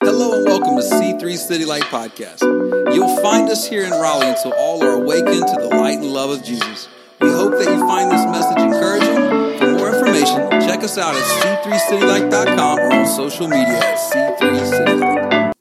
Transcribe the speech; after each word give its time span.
Hello 0.00 0.32
and 0.32 0.44
welcome 0.44 0.76
to 0.76 0.82
C3 0.82 1.36
City 1.36 1.64
Light 1.64 1.82
Podcast. 1.82 2.42
You'll 2.94 3.20
find 3.20 3.48
us 3.48 3.66
here 3.66 3.82
in 3.82 3.90
Raleigh 3.90 4.28
until 4.28 4.52
all 4.52 4.80
are 4.84 4.92
awakened 4.92 5.46
to 5.48 5.56
the 5.58 5.68
light 5.68 5.98
and 5.98 6.12
love 6.12 6.30
of 6.30 6.44
Jesus. 6.44 6.88
We 7.20 7.28
hope 7.30 7.52
that 7.52 7.68
you 7.68 7.80
find 7.80 8.08
this 8.08 8.24
message 8.26 8.58
encouraging. 8.58 9.58
For 9.58 9.72
more 9.72 9.92
information, 9.92 10.50
check 10.68 10.84
us 10.84 10.98
out 10.98 11.16
at 11.16 11.64
c3citylight.com 11.64 12.78
or 12.78 12.92
on 12.92 13.06
social 13.06 13.48
media 13.48 13.78
at 13.78 13.98
c3citylight. 13.98 15.52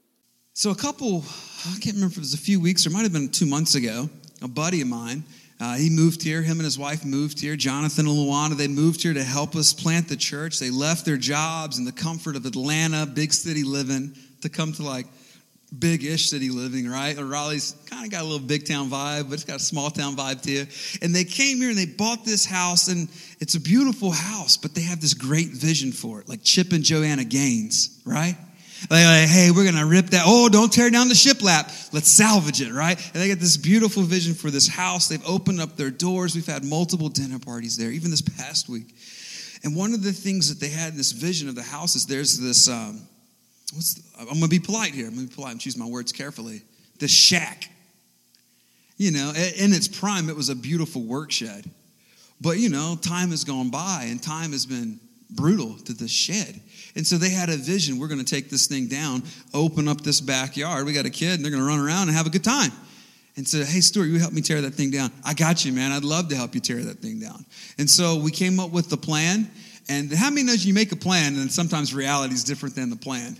So, 0.54 0.70
a 0.70 0.76
couple, 0.76 1.24
I 1.66 1.80
can't 1.80 1.96
remember 1.96 2.12
if 2.14 2.18
it 2.18 2.20
was 2.20 2.36
a 2.36 2.38
few 2.38 2.60
weeks 2.60 2.86
or 2.86 2.92
might 2.92 3.04
have 3.04 3.14
been 3.14 3.30
two 3.30 3.48
months 3.48 3.74
ago, 3.74 4.08
a 4.44 4.48
buddy 4.48 4.82
of 4.82 4.88
mine, 4.88 5.24
uh, 5.60 5.76
he 5.76 5.90
moved 5.90 6.22
here. 6.22 6.44
Him 6.44 6.58
and 6.58 6.66
his 6.66 6.78
wife 6.78 7.04
moved 7.04 7.40
here. 7.40 7.56
Jonathan 7.56 8.06
and 8.06 8.16
Luana, 8.16 8.56
they 8.56 8.68
moved 8.68 9.02
here 9.02 9.14
to 9.14 9.24
help 9.24 9.56
us 9.56 9.74
plant 9.74 10.08
the 10.08 10.16
church. 10.16 10.60
They 10.60 10.70
left 10.70 11.06
their 11.06 11.18
jobs 11.18 11.80
and 11.80 11.88
the 11.88 11.92
comfort 11.92 12.36
of 12.36 12.46
Atlanta, 12.46 13.08
big 13.08 13.34
city 13.34 13.64
living, 13.64 14.16
to 14.42 14.50
come 14.50 14.74
to 14.74 14.84
like 14.84 15.08
big 15.78 16.04
ish 16.04 16.30
city 16.30 16.50
living, 16.50 16.88
right? 16.88 17.18
Raleigh's 17.18 17.76
kind 17.90 18.06
of 18.06 18.12
got 18.12 18.22
a 18.22 18.24
little 18.24 18.46
big 18.46 18.66
town 18.66 18.90
vibe, 18.90 19.30
but 19.30 19.34
it's 19.34 19.44
got 19.44 19.58
a 19.58 19.64
small 19.64 19.90
town 19.90 20.16
vibe 20.16 20.42
too. 20.42 20.66
And 21.02 21.14
they 21.14 21.24
came 21.24 21.58
here 21.58 21.70
and 21.70 21.78
they 21.78 21.86
bought 21.86 22.24
this 22.26 22.46
house, 22.46 22.88
and 22.88 23.10
it's 23.40 23.56
a 23.56 23.60
beautiful 23.60 24.12
house, 24.12 24.58
but 24.58 24.74
they 24.74 24.82
have 24.82 25.02
this 25.02 25.14
great 25.14 25.50
vision 25.50 25.92
for 25.92 26.22
it, 26.22 26.30
like 26.30 26.44
Chip 26.44 26.72
and 26.72 26.84
Joanna 26.84 27.26
Gaines, 27.26 28.02
right? 28.06 28.38
Like, 28.90 29.06
like, 29.06 29.28
hey, 29.28 29.50
we're 29.52 29.66
gonna 29.66 29.86
rip 29.86 30.08
that. 30.12 30.24
Oh, 30.26 30.50
don't 30.50 30.72
tear 30.72 30.90
down 30.90 31.10
the 31.10 31.16
shiplap. 31.16 31.92
Let's 31.94 32.10
salvage 32.10 32.62
it, 32.62 32.72
right? 32.72 32.98
And 33.14 33.22
they 33.22 33.28
got 33.28 33.40
this 33.40 33.58
beautiful 33.58 34.04
vision 34.04 34.36
for 34.36 34.52
this 34.52 34.68
house. 34.68 35.08
They've 35.08 35.26
opened 35.28 35.60
up 35.60 35.76
their 35.76 35.90
doors. 35.90 36.36
We've 36.36 36.46
had 36.46 36.64
multiple 36.64 37.10
dinner 37.10 37.40
parties 37.40 37.76
there, 37.76 37.90
even 37.90 38.12
this 38.12 38.22
past 38.22 38.70
week. 38.70 38.96
And 39.64 39.76
one 39.76 39.94
of 39.94 40.04
the 40.04 40.14
things 40.14 40.50
that 40.50 40.64
they 40.64 40.72
had 40.72 40.92
in 40.92 40.98
this 40.98 41.12
vision 41.12 41.50
of 41.50 41.56
the 41.56 41.64
house 41.64 41.96
is 41.96 42.06
there's 42.06 42.40
this. 42.40 42.70
Um, 42.70 43.02
what's 43.74 44.02
I'm 44.20 44.26
gonna 44.28 44.48
be 44.48 44.60
polite 44.60 44.94
here. 44.94 45.08
I'm 45.08 45.16
gonna 45.16 45.28
be 45.28 45.34
polite 45.34 45.52
and 45.52 45.62
choose 45.62 45.78
my 45.78 45.86
words 45.86 46.12
carefully. 46.12 46.62
The 47.00 47.08
shack. 47.08 47.70
You 48.98 49.12
know, 49.12 49.30
in 49.30 49.74
its 49.74 49.88
prime, 49.88 50.28
it 50.28 50.36
was 50.36 50.50
a 50.50 50.56
beautiful 50.56 51.04
work 51.04 51.32
shed. 51.32 51.70
But 52.42 52.58
you 52.58 52.70
know, 52.70 52.98
time 53.00 53.30
has 53.30 53.44
gone 53.44 53.70
by 53.70 54.08
and 54.10 54.22
time 54.22 54.52
has 54.52 54.66
been 54.66 55.00
brutal 55.30 55.76
to 55.86 55.94
the 55.94 56.08
shed. 56.08 56.60
And 56.96 57.06
so 57.06 57.18
they 57.18 57.30
had 57.30 57.50
a 57.50 57.58
vision. 57.58 58.00
We're 58.00 58.08
going 58.08 58.24
to 58.24 58.36
take 58.36 58.50
this 58.50 58.68
thing 58.68 58.88
down, 58.88 59.24
open 59.54 59.88
up 59.88 60.02
this 60.02 60.22
backyard. 60.22 60.86
We 60.86 60.94
got 60.94 61.06
a 61.06 61.12
kid, 61.12 61.36
and 61.36 61.44
they're 61.44 61.52
going 61.52 61.62
to 61.62 61.68
run 61.68 61.80
around 61.80 62.08
and 62.08 62.18
have 62.18 62.28
a 62.28 62.30
good 62.30 62.44
time. 62.44 62.72
And 63.36 63.48
said, 63.48 63.68
Hey, 63.68 63.82
Stuart, 63.82 64.06
you 64.06 64.18
help 64.18 64.34
me 64.34 64.42
tear 64.42 64.62
that 64.62 64.74
thing 64.74 64.90
down. 64.90 65.12
I 65.24 65.36
got 65.36 65.64
you, 65.64 65.72
man. 65.72 65.92
I'd 65.92 66.04
love 66.04 66.30
to 66.30 66.36
help 66.36 66.56
you 66.56 66.62
tear 66.62 66.78
that 66.78 67.00
thing 67.00 67.20
down. 67.20 67.46
And 67.78 67.88
so 67.88 68.16
we 68.16 68.32
came 68.32 68.60
up 68.60 68.72
with 68.72 68.90
the 68.90 68.98
plan. 68.98 69.52
And 69.90 70.12
how 70.12 70.32
many 70.32 70.44
knows 70.44 70.66
you 70.66 70.74
make 70.74 70.92
a 70.92 70.96
plan, 70.96 71.36
and 71.36 71.52
sometimes 71.52 71.94
reality 71.94 72.34
is 72.34 72.44
different 72.44 72.76
than 72.76 72.90
the 72.90 72.96
plan? 72.96 73.38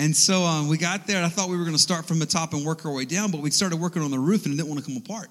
And 0.00 0.16
so 0.16 0.44
um, 0.44 0.68
we 0.68 0.78
got 0.78 1.06
there, 1.06 1.22
I 1.22 1.28
thought 1.28 1.50
we 1.50 1.58
were 1.58 1.64
going 1.64 1.76
to 1.76 1.82
start 1.82 2.06
from 2.06 2.18
the 2.18 2.24
top 2.24 2.54
and 2.54 2.64
work 2.64 2.86
our 2.86 2.90
way 2.90 3.04
down, 3.04 3.30
but 3.30 3.42
we 3.42 3.50
started 3.50 3.78
working 3.78 4.00
on 4.00 4.10
the 4.10 4.18
roof, 4.18 4.46
and 4.46 4.54
it 4.54 4.56
didn't 4.56 4.70
want 4.70 4.82
to 4.82 4.90
come 4.90 4.96
apart. 4.96 5.28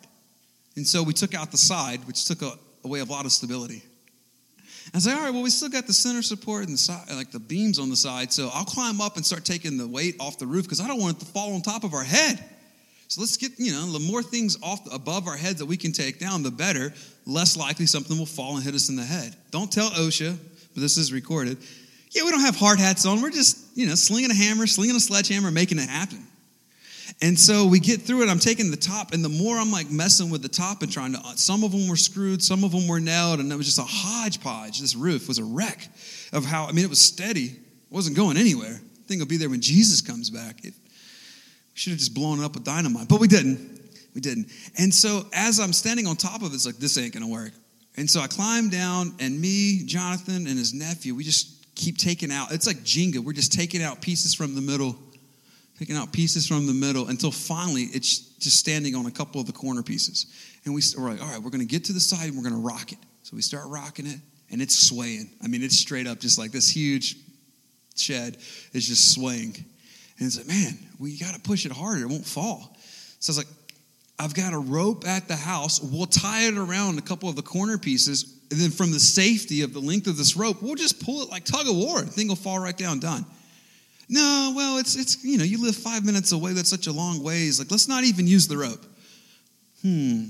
And 0.75 0.85
so 0.85 1.01
we 1.01 1.11
took 1.11 1.33
out 1.33 1.49
the 1.49 1.57
side, 1.57 2.05
which 2.05 2.25
took 2.25 2.43
a, 2.43 2.51
away 2.85 2.99
a 2.99 3.05
lot 3.05 3.25
of 3.25 3.31
stability. 3.31 3.81
I 4.93 4.97
was 4.97 5.07
like, 5.07 5.15
all 5.15 5.23
right, 5.23 5.33
well, 5.33 5.41
we 5.41 5.49
still 5.49 5.69
got 5.69 5.87
the 5.87 5.93
center 5.93 6.21
support 6.21 6.65
and 6.65 6.73
the 6.73 6.77
side, 6.77 7.03
like 7.09 7.31
the 7.31 7.39
beams 7.39 7.79
on 7.79 7.89
the 7.89 7.95
side, 7.95 8.31
so 8.31 8.51
I'll 8.53 8.63
climb 8.63 9.01
up 9.01 9.15
and 9.15 9.25
start 9.25 9.43
taking 9.43 9.75
the 9.75 9.87
weight 9.87 10.17
off 10.19 10.37
the 10.37 10.45
roof 10.45 10.65
because 10.65 10.81
I 10.81 10.85
don't 10.85 10.99
want 10.99 11.17
it 11.17 11.21
to 11.21 11.25
fall 11.25 11.55
on 11.55 11.63
top 11.63 11.83
of 11.83 11.95
our 11.95 12.03
head. 12.03 12.37
So 13.07 13.21
let's 13.21 13.37
get, 13.37 13.53
you 13.57 13.71
know, 13.71 13.91
the 13.91 13.97
more 13.97 14.21
things 14.21 14.55
off 14.61 14.81
above 14.93 15.27
our 15.27 15.35
heads 15.35 15.57
that 15.57 15.65
we 15.65 15.77
can 15.77 15.93
take 15.93 16.19
down, 16.19 16.43
the 16.43 16.51
better. 16.51 16.93
Less 17.25 17.57
likely 17.57 17.87
something 17.87 18.15
will 18.19 18.27
fall 18.27 18.55
and 18.55 18.63
hit 18.63 18.75
us 18.75 18.89
in 18.89 18.95
the 18.95 19.03
head. 19.03 19.35
Don't 19.49 19.71
tell 19.71 19.89
OSHA, 19.89 20.37
but 20.75 20.79
this 20.79 20.95
is 20.95 21.11
recorded. 21.11 21.57
Yeah, 22.11 22.23
we 22.23 22.31
don't 22.31 22.41
have 22.41 22.55
hard 22.55 22.79
hats 22.79 23.05
on. 23.05 23.21
We're 23.21 23.29
just, 23.29 23.77
you 23.77 23.85
know, 23.85 23.95
slinging 23.95 24.31
a 24.31 24.35
hammer, 24.35 24.65
slinging 24.65 24.95
a 24.95 24.99
sledgehammer, 24.99 25.51
making 25.51 25.77
it 25.77 25.89
happen. 25.89 26.25
And 27.21 27.37
so 27.37 27.67
we 27.67 27.79
get 27.79 28.01
through 28.01 28.23
it. 28.23 28.29
I'm 28.29 28.39
taking 28.39 28.71
the 28.71 28.77
top, 28.77 29.13
and 29.13 29.23
the 29.23 29.29
more 29.29 29.57
I'm 29.57 29.71
like 29.71 29.91
messing 29.91 30.29
with 30.29 30.41
the 30.41 30.49
top 30.49 30.83
and 30.83 30.91
trying 30.91 31.13
to, 31.13 31.19
uh, 31.19 31.35
some 31.35 31.63
of 31.63 31.71
them 31.71 31.87
were 31.89 31.97
screwed, 31.97 32.41
some 32.41 32.63
of 32.63 32.71
them 32.71 32.87
were 32.87 32.99
nailed, 32.99 33.39
and 33.39 33.51
it 33.51 33.55
was 33.55 33.65
just 33.65 33.79
a 33.79 33.85
hodgepodge. 33.85 34.79
This 34.79 34.95
roof 34.95 35.27
was 35.27 35.37
a 35.37 35.43
wreck 35.43 35.87
of 36.31 36.45
how, 36.45 36.65
I 36.65 36.71
mean, 36.71 36.85
it 36.85 36.89
was 36.89 37.01
steady, 37.01 37.45
it 37.45 37.91
wasn't 37.91 38.15
going 38.15 38.37
anywhere. 38.37 38.73
I 38.73 39.07
think 39.07 39.21
it'll 39.21 39.27
be 39.27 39.37
there 39.37 39.49
when 39.49 39.61
Jesus 39.61 40.01
comes 40.01 40.29
back. 40.29 40.63
It, 40.63 40.73
we 40.73 41.75
should 41.75 41.91
have 41.91 41.99
just 41.99 42.13
blown 42.13 42.39
it 42.39 42.45
up 42.45 42.53
with 42.53 42.63
dynamite, 42.63 43.09
but 43.09 43.19
we 43.19 43.27
didn't. 43.27 43.81
We 44.15 44.21
didn't. 44.21 44.47
And 44.77 44.93
so 44.93 45.27
as 45.33 45.59
I'm 45.59 45.73
standing 45.73 46.07
on 46.07 46.15
top 46.15 46.41
of 46.41 46.51
it, 46.51 46.55
it's 46.55 46.65
like, 46.65 46.77
this 46.77 46.97
ain't 46.97 47.13
gonna 47.13 47.27
work. 47.27 47.51
And 47.97 48.09
so 48.09 48.21
I 48.21 48.27
climb 48.27 48.69
down, 48.69 49.13
and 49.19 49.39
me, 49.39 49.83
Jonathan, 49.85 50.47
and 50.47 50.57
his 50.57 50.73
nephew, 50.73 51.15
we 51.15 51.23
just 51.25 51.58
keep 51.79 51.97
taking 51.97 52.31
out, 52.31 52.51
it's 52.51 52.67
like 52.67 52.77
Jenga. 52.77 53.19
We're 53.19 53.33
just 53.33 53.53
taking 53.53 53.81
out 53.81 54.01
pieces 54.01 54.33
from 54.33 54.55
the 54.55 54.61
middle 54.61 54.95
picking 55.79 55.95
out 55.95 56.11
pieces 56.11 56.45
from 56.45 56.67
the 56.67 56.73
middle 56.73 57.07
until 57.07 57.31
finally 57.31 57.83
it's 57.83 58.19
just 58.37 58.59
standing 58.59 58.95
on 58.95 59.05
a 59.05 59.11
couple 59.11 59.39
of 59.39 59.47
the 59.47 59.53
corner 59.53 59.81
pieces. 59.81 60.25
And 60.65 60.75
we, 60.75 60.81
we're 60.97 61.09
like, 61.09 61.21
all 61.21 61.29
right, 61.29 61.41
we're 61.41 61.51
going 61.51 61.65
to 61.65 61.65
get 61.65 61.85
to 61.85 61.93
the 61.93 62.01
side 62.01 62.27
and 62.27 62.35
we're 62.35 62.43
going 62.43 62.61
to 62.61 62.67
rock 62.67 62.91
it. 62.91 62.97
So 63.23 63.37
we 63.37 63.41
start 63.41 63.63
rocking 63.67 64.05
it 64.05 64.19
and 64.51 64.61
it's 64.61 64.77
swaying. 64.77 65.29
I 65.41 65.47
mean, 65.47 65.63
it's 65.63 65.77
straight 65.77 66.05
up 66.05 66.19
just 66.19 66.37
like 66.37 66.51
this 66.51 66.69
huge 66.69 67.15
shed 67.95 68.35
is 68.73 68.87
just 68.87 69.13
swaying. 69.13 69.55
And 70.17 70.27
it's 70.27 70.37
like, 70.37 70.47
man, 70.47 70.77
we 70.99 71.17
got 71.17 71.33
to 71.33 71.39
push 71.39 71.65
it 71.65 71.71
harder. 71.71 72.01
It 72.01 72.09
won't 72.09 72.25
fall. 72.25 72.75
So 73.19 73.31
I 73.31 73.35
was 73.35 73.37
like, 73.37 73.47
I've 74.19 74.33
got 74.33 74.51
a 74.51 74.59
rope 74.59 75.07
at 75.07 75.29
the 75.29 75.37
house. 75.37 75.79
We'll 75.81 76.07
tie 76.07 76.41
it 76.41 76.57
around 76.57 76.99
a 76.99 77.01
couple 77.01 77.29
of 77.29 77.37
the 77.37 77.41
corner 77.41 77.77
pieces. 77.77 78.37
And 78.51 78.59
then 78.59 78.71
from 78.71 78.91
the 78.91 78.99
safety 78.99 79.61
of 79.61 79.73
the 79.73 79.79
length 79.79 80.07
of 80.07 80.17
this 80.17 80.35
rope, 80.35 80.61
we'll 80.61 80.75
just 80.75 81.03
pull 81.03 81.21
it 81.21 81.29
like 81.29 81.43
tug 81.43 81.67
of 81.67 81.75
war. 81.75 82.01
The 82.01 82.07
thing 82.11 82.27
will 82.29 82.35
fall 82.35 82.59
right 82.59 82.75
down, 82.75 82.99
done. 82.99 83.25
No, 84.09 84.53
well, 84.55 84.79
it's, 84.79 84.95
it's, 84.95 85.23
you 85.23 85.37
know, 85.37 85.43
you 85.43 85.63
live 85.63 85.75
five 85.75 86.03
minutes 86.03 86.31
away. 86.31 86.53
That's 86.53 86.69
such 86.69 86.87
a 86.87 86.91
long 86.91 87.21
ways. 87.21 87.59
Like, 87.59 87.69
let's 87.69 87.87
not 87.87 88.03
even 88.03 88.25
use 88.25 88.47
the 88.47 88.57
rope. 88.57 88.83
Hmm. 89.83 90.25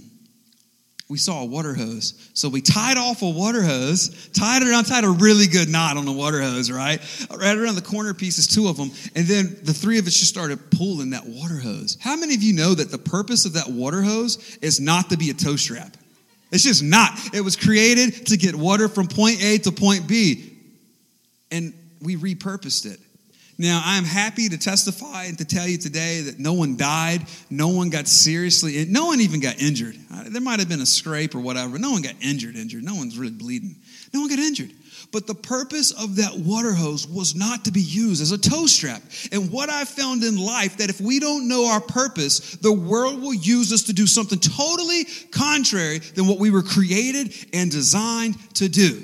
We 1.09 1.17
saw 1.17 1.41
a 1.41 1.45
water 1.45 1.73
hose. 1.73 2.29
So 2.35 2.49
we 2.49 2.61
tied 2.61 2.97
off 2.97 3.23
a 3.23 3.29
water 3.29 3.63
hose, 3.63 4.29
tied 4.29 4.61
it 4.61 4.67
around, 4.67 4.83
tied 4.83 5.05
a 5.05 5.09
really 5.09 5.47
good 5.47 5.67
knot 5.67 5.97
on 5.97 6.05
the 6.05 6.11
water 6.11 6.39
hose, 6.39 6.69
right? 6.69 6.99
Right 7.35 7.57
around 7.57 7.75
the 7.75 7.81
corner 7.81 8.13
pieces, 8.13 8.45
two 8.45 8.67
of 8.67 8.77
them. 8.77 8.91
And 9.15 9.25
then 9.25 9.57
the 9.63 9.73
three 9.73 9.97
of 9.97 10.05
us 10.05 10.13
just 10.13 10.29
started 10.29 10.69
pulling 10.69 11.11
that 11.11 11.25
water 11.25 11.57
hose. 11.57 11.97
How 11.99 12.15
many 12.15 12.35
of 12.35 12.43
you 12.43 12.53
know 12.53 12.75
that 12.75 12.91
the 12.91 12.99
purpose 12.99 13.45
of 13.45 13.53
that 13.53 13.69
water 13.69 14.03
hose 14.03 14.59
is 14.61 14.79
not 14.79 15.09
to 15.09 15.17
be 15.17 15.31
a 15.31 15.33
tow 15.33 15.55
strap? 15.55 15.97
It's 16.51 16.63
just 16.63 16.83
not. 16.83 17.11
It 17.33 17.41
was 17.41 17.55
created 17.55 18.27
to 18.27 18.37
get 18.37 18.55
water 18.55 18.87
from 18.87 19.07
point 19.07 19.43
A 19.43 19.57
to 19.59 19.71
point 19.71 20.07
B. 20.07 20.57
And 21.51 21.73
we 22.01 22.15
repurposed 22.15 22.91
it. 22.91 22.99
Now, 23.57 23.81
I'm 23.83 24.05
happy 24.05 24.47
to 24.47 24.57
testify 24.57 25.25
and 25.25 25.37
to 25.39 25.45
tell 25.45 25.67
you 25.67 25.77
today 25.77 26.21
that 26.21 26.39
no 26.39 26.53
one 26.53 26.77
died, 26.77 27.25
no 27.49 27.67
one 27.67 27.89
got 27.89 28.07
seriously, 28.07 28.85
no 28.87 29.07
one 29.07 29.19
even 29.19 29.41
got 29.41 29.61
injured. 29.61 29.97
There 30.27 30.41
might 30.41 30.59
have 30.59 30.69
been 30.69 30.79
a 30.79 30.85
scrape 30.85 31.35
or 31.35 31.39
whatever, 31.39 31.77
no 31.77 31.91
one 31.91 32.01
got 32.01 32.15
injured, 32.21 32.55
injured. 32.55 32.83
No 32.83 32.95
one's 32.95 33.17
really 33.17 33.33
bleeding. 33.33 33.75
No 34.13 34.21
one 34.21 34.29
got 34.29 34.39
injured. 34.39 34.71
But 35.11 35.25
the 35.25 35.35
purpose 35.35 35.91
of 35.91 36.17
that 36.17 36.37
water 36.37 36.71
hose 36.71 37.07
was 37.07 37.33
not 37.33 37.65
to 37.65 37.71
be 37.71 37.81
used 37.81 38.21
as 38.21 38.31
a 38.31 38.37
tow 38.37 38.67
strap. 38.67 39.01
And 39.31 39.51
what 39.51 39.69
I 39.69 39.83
found 39.85 40.23
in 40.23 40.37
life 40.37 40.77
that 40.77 40.91
if 40.91 41.01
we 41.01 41.19
don't 41.19 41.47
know 41.47 41.65
our 41.65 41.81
purpose, 41.81 42.55
the 42.57 42.71
world 42.71 43.19
will 43.19 43.33
use 43.33 43.73
us 43.73 43.83
to 43.83 43.93
do 43.93 44.05
something 44.05 44.39
totally 44.39 45.05
contrary 45.31 45.99
than 45.99 46.27
what 46.27 46.37
we 46.37 46.51
were 46.51 46.61
created 46.61 47.33
and 47.53 47.71
designed 47.71 48.35
to 48.55 48.69
do. 48.69 49.03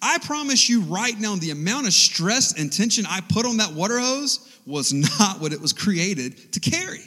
I 0.00 0.18
promise 0.18 0.68
you 0.68 0.80
right 0.82 1.18
now, 1.18 1.36
the 1.36 1.50
amount 1.50 1.86
of 1.86 1.92
stress 1.92 2.58
and 2.58 2.72
tension 2.72 3.04
I 3.06 3.20
put 3.20 3.44
on 3.44 3.58
that 3.58 3.72
water 3.72 3.98
hose 3.98 4.40
was 4.66 4.92
not 4.92 5.40
what 5.40 5.52
it 5.52 5.60
was 5.60 5.72
created 5.74 6.52
to 6.54 6.60
carry. 6.60 7.02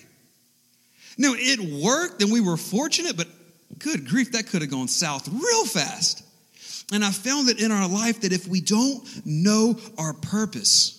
Now, 1.18 1.34
it 1.36 1.84
worked 1.84 2.22
and 2.22 2.32
we 2.32 2.42
were 2.42 2.58
fortunate, 2.58 3.18
but 3.18 3.28
good 3.80 4.08
grief, 4.08 4.34
that 4.34 4.48
could 4.48 4.62
have 4.62 4.72
gone 4.72 4.88
south 4.88 5.28
real 5.28 5.66
fast. 5.66 6.24
And 6.92 7.06
I 7.06 7.12
found 7.12 7.48
that 7.50 7.60
in 7.60 7.72
our 7.72 7.88
life 7.88 8.22
that 8.22 8.34
if 8.34 8.48
we 8.48 8.62
don't 8.62 9.04
know 9.26 9.78
our 9.98 10.14
purpose, 10.14 10.99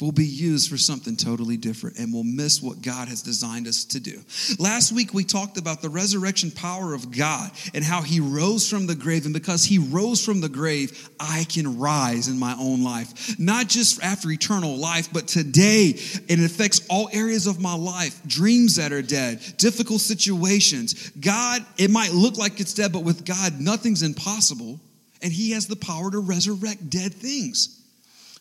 will 0.00 0.12
be 0.12 0.26
used 0.26 0.68
for 0.68 0.76
something 0.76 1.16
totally 1.16 1.56
different 1.56 1.98
and 1.98 2.12
we'll 2.12 2.24
miss 2.24 2.60
what 2.60 2.82
God 2.82 3.06
has 3.06 3.22
designed 3.22 3.68
us 3.68 3.84
to 3.84 4.00
do. 4.00 4.20
Last 4.58 4.90
week, 4.90 5.14
we 5.14 5.22
talked 5.22 5.56
about 5.56 5.82
the 5.82 5.88
resurrection 5.88 6.50
power 6.50 6.94
of 6.94 7.16
God 7.16 7.52
and 7.74 7.84
how 7.84 8.02
He 8.02 8.18
rose 8.18 8.68
from 8.68 8.88
the 8.88 8.96
grave. 8.96 9.24
And 9.24 9.32
because 9.32 9.64
He 9.64 9.78
rose 9.78 10.24
from 10.24 10.40
the 10.40 10.48
grave, 10.48 11.08
I 11.20 11.44
can 11.44 11.78
rise 11.78 12.26
in 12.26 12.38
my 12.38 12.56
own 12.58 12.82
life. 12.82 13.38
Not 13.38 13.68
just 13.68 14.02
after 14.02 14.30
eternal 14.30 14.76
life, 14.76 15.12
but 15.12 15.28
today. 15.28 15.90
And 16.28 16.40
it 16.40 16.44
affects 16.44 16.84
all 16.90 17.08
areas 17.12 17.46
of 17.46 17.60
my 17.60 17.76
life 17.76 18.20
dreams 18.26 18.76
that 18.76 18.92
are 18.92 19.02
dead, 19.02 19.40
difficult 19.58 20.00
situations. 20.00 21.10
God, 21.10 21.64
it 21.78 21.90
might 21.90 22.12
look 22.12 22.36
like 22.36 22.58
it's 22.58 22.74
dead, 22.74 22.92
but 22.92 23.04
with 23.04 23.24
God, 23.24 23.60
nothing's 23.60 24.02
impossible. 24.02 24.80
And 25.22 25.32
He 25.32 25.52
has 25.52 25.68
the 25.68 25.76
power 25.76 26.10
to 26.10 26.18
resurrect 26.18 26.90
dead 26.90 27.14
things. 27.14 27.80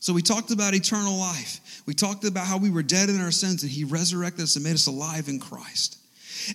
So 0.03 0.11
we 0.11 0.21
talked 0.21 0.51
about 0.51 0.73
eternal 0.73 1.17
life. 1.17 1.81
We 1.85 1.93
talked 1.93 2.25
about 2.25 2.45
how 2.45 2.57
we 2.57 2.69
were 2.69 2.83
dead 2.83 3.07
in 3.07 3.21
our 3.21 3.31
sins 3.31 3.63
and 3.63 3.71
he 3.71 3.85
resurrected 3.85 4.43
us 4.43 4.57
and 4.57 4.65
made 4.65 4.73
us 4.73 4.87
alive 4.87 5.29
in 5.29 5.39
Christ. 5.39 5.97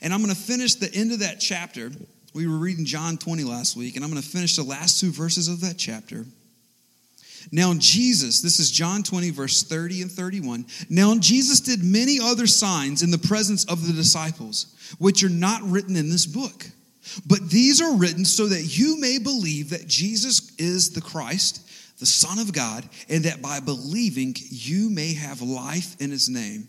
And 0.02 0.12
I'm 0.12 0.22
going 0.22 0.34
to 0.34 0.38
finish 0.38 0.74
the 0.74 0.92
end 0.92 1.12
of 1.12 1.20
that 1.20 1.40
chapter. 1.40 1.90
We 2.34 2.46
were 2.46 2.58
reading 2.58 2.84
John 2.84 3.16
20 3.16 3.44
last 3.44 3.74
week, 3.74 3.96
and 3.96 4.04
I'm 4.04 4.10
going 4.10 4.20
to 4.20 4.28
finish 4.28 4.54
the 4.54 4.64
last 4.64 5.00
two 5.00 5.10
verses 5.10 5.48
of 5.48 5.62
that 5.62 5.78
chapter. 5.78 6.26
Now, 7.50 7.72
Jesus, 7.78 8.42
this 8.42 8.60
is 8.60 8.70
John 8.70 9.02
20, 9.02 9.30
verse 9.30 9.62
30 9.62 10.02
and 10.02 10.12
31. 10.12 10.66
Now, 10.90 11.16
Jesus 11.18 11.60
did 11.60 11.82
many 11.82 12.20
other 12.20 12.46
signs 12.46 13.02
in 13.02 13.10
the 13.10 13.16
presence 13.16 13.64
of 13.64 13.86
the 13.86 13.94
disciples, 13.94 14.76
which 14.98 15.24
are 15.24 15.30
not 15.30 15.62
written 15.62 15.96
in 15.96 16.10
this 16.10 16.26
book. 16.26 16.66
But 17.26 17.48
these 17.48 17.80
are 17.80 17.96
written 17.96 18.26
so 18.26 18.46
that 18.48 18.76
you 18.76 19.00
may 19.00 19.16
believe 19.16 19.70
that 19.70 19.86
Jesus 19.86 20.54
is 20.58 20.90
the 20.90 21.00
Christ, 21.00 21.62
the 21.98 22.06
Son 22.06 22.38
of 22.38 22.52
God, 22.52 22.88
and 23.08 23.24
that 23.24 23.42
by 23.42 23.60
believing 23.60 24.34
you 24.36 24.90
may 24.90 25.14
have 25.14 25.42
life 25.42 25.96
in 26.00 26.10
his 26.10 26.28
name. 26.28 26.68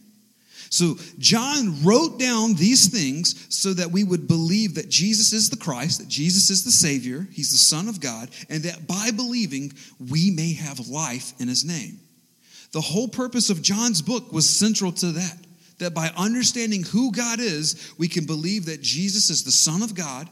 So, 0.72 0.98
John 1.18 1.84
wrote 1.84 2.20
down 2.20 2.54
these 2.54 2.90
things 2.90 3.48
so 3.50 3.74
that 3.74 3.92
we 3.92 4.04
would 4.04 4.28
believe 4.28 4.76
that 4.76 4.90
Jesus 4.90 5.34
is 5.34 5.50
the 5.50 5.58
Christ, 5.58 6.00
that 6.00 6.08
Jesus 6.08 6.52
is 6.52 6.64
the 6.64 6.72
Savior, 6.72 7.28
He's 7.32 7.52
the 7.52 7.58
Son 7.58 7.88
of 7.88 8.00
God, 8.00 8.30
and 8.50 8.64
that 8.64 8.86
by 8.86 9.10
believing 9.12 9.74
we 10.12 10.30
may 10.30 10.54
have 10.54 10.88
life 10.88 11.34
in 11.40 11.48
His 11.48 11.66
name. 11.66 12.00
The 12.72 12.82
whole 12.82 13.08
purpose 13.08 13.50
of 13.50 13.64
John's 13.64 14.04
book 14.04 14.32
was 14.32 14.48
central 14.48 14.92
to 14.92 15.08
that. 15.14 15.38
That 15.80 15.96
by 15.96 16.12
understanding 16.16 16.84
who 16.84 17.12
God 17.12 17.40
is, 17.40 17.94
we 17.98 18.08
can 18.08 18.26
believe 18.26 18.66
that 18.66 18.82
Jesus 18.82 19.32
is 19.32 19.44
the 19.44 19.52
Son 19.52 19.82
of 19.82 19.96
God, 19.96 20.30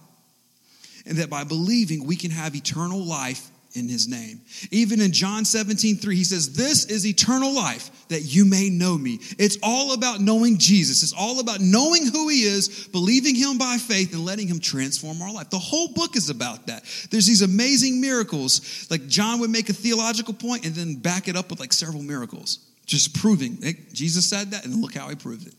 and 1.08 1.18
that 1.18 1.32
by 1.32 1.46
believing 1.46 2.06
we 2.06 2.16
can 2.16 2.32
have 2.32 2.56
eternal 2.56 3.04
life 3.04 3.50
in 3.78 3.88
his 3.88 4.08
name. 4.08 4.42
Even 4.72 5.00
in 5.00 5.12
John 5.12 5.46
17, 5.46 5.98
3, 5.98 6.16
he 6.16 6.24
says, 6.24 6.56
This 6.56 6.86
is 6.86 7.06
eternal 7.06 7.54
life, 7.54 7.90
that 8.10 8.22
you 8.22 8.44
may 8.44 8.70
know 8.70 8.98
me. 8.98 9.20
It's 9.38 9.58
all 9.62 9.94
about 9.94 10.20
knowing 10.20 10.58
Jesus. 10.58 11.04
It's 11.04 11.14
all 11.14 11.40
about 11.40 11.60
knowing 11.62 12.06
who 12.06 12.28
he 12.28 12.44
is, 12.44 12.88
believing 12.88 13.36
him 13.36 13.58
by 13.58 13.78
faith, 13.78 14.14
and 14.14 14.26
letting 14.26 14.48
him 14.48 14.60
transform 14.60 15.22
our 15.22 15.32
life. 15.32 15.50
The 15.50 15.60
whole 15.60 15.90
book 15.90 16.16
is 16.16 16.30
about 16.30 16.68
that. 16.68 16.84
There's 17.12 17.28
these 17.28 17.44
amazing 17.44 18.02
miracles. 18.02 18.88
Like 18.90 19.08
John 19.08 19.40
would 19.40 19.52
make 19.52 19.70
a 19.70 19.74
theological 19.74 20.34
point 20.34 20.66
and 20.66 20.74
then 20.76 20.96
back 20.96 21.28
it 21.28 21.38
up 21.38 21.50
with 21.50 21.60
like 21.60 21.74
several 21.74 22.04
miracles, 22.04 22.60
just 22.86 23.16
proving 23.20 23.58
hey, 23.62 23.76
Jesus 23.94 24.28
said 24.28 24.52
that, 24.52 24.66
and 24.66 24.82
look 24.82 24.96
how 24.96 25.08
he 25.10 25.16
proved 25.16 25.48
it. 25.48 25.54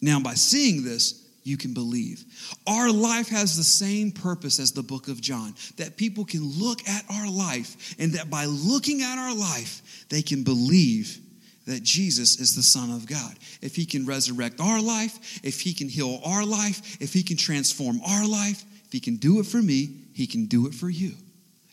Now, 0.00 0.20
by 0.20 0.34
seeing 0.34 0.82
this, 0.82 1.19
you 1.42 1.56
can 1.56 1.74
believe. 1.74 2.24
Our 2.66 2.90
life 2.90 3.28
has 3.28 3.56
the 3.56 3.64
same 3.64 4.12
purpose 4.12 4.58
as 4.58 4.72
the 4.72 4.82
book 4.82 5.08
of 5.08 5.20
John 5.20 5.54
that 5.76 5.96
people 5.96 6.24
can 6.24 6.42
look 6.44 6.86
at 6.88 7.04
our 7.10 7.30
life, 7.30 7.94
and 7.98 8.12
that 8.12 8.30
by 8.30 8.44
looking 8.44 9.02
at 9.02 9.18
our 9.18 9.34
life, 9.34 10.06
they 10.08 10.22
can 10.22 10.42
believe 10.42 11.18
that 11.66 11.82
Jesus 11.82 12.40
is 12.40 12.56
the 12.56 12.62
Son 12.62 12.90
of 12.90 13.06
God. 13.06 13.34
If 13.62 13.76
He 13.76 13.84
can 13.84 14.06
resurrect 14.06 14.60
our 14.60 14.80
life, 14.80 15.40
if 15.44 15.60
He 15.60 15.72
can 15.72 15.88
heal 15.88 16.20
our 16.24 16.44
life, 16.44 17.00
if 17.00 17.12
He 17.12 17.22
can 17.22 17.36
transform 17.36 18.00
our 18.06 18.26
life, 18.26 18.64
if 18.86 18.92
He 18.92 19.00
can 19.00 19.16
do 19.16 19.40
it 19.40 19.46
for 19.46 19.62
me, 19.62 19.88
He 20.14 20.26
can 20.26 20.46
do 20.46 20.66
it 20.66 20.74
for 20.74 20.90
you. 20.90 21.12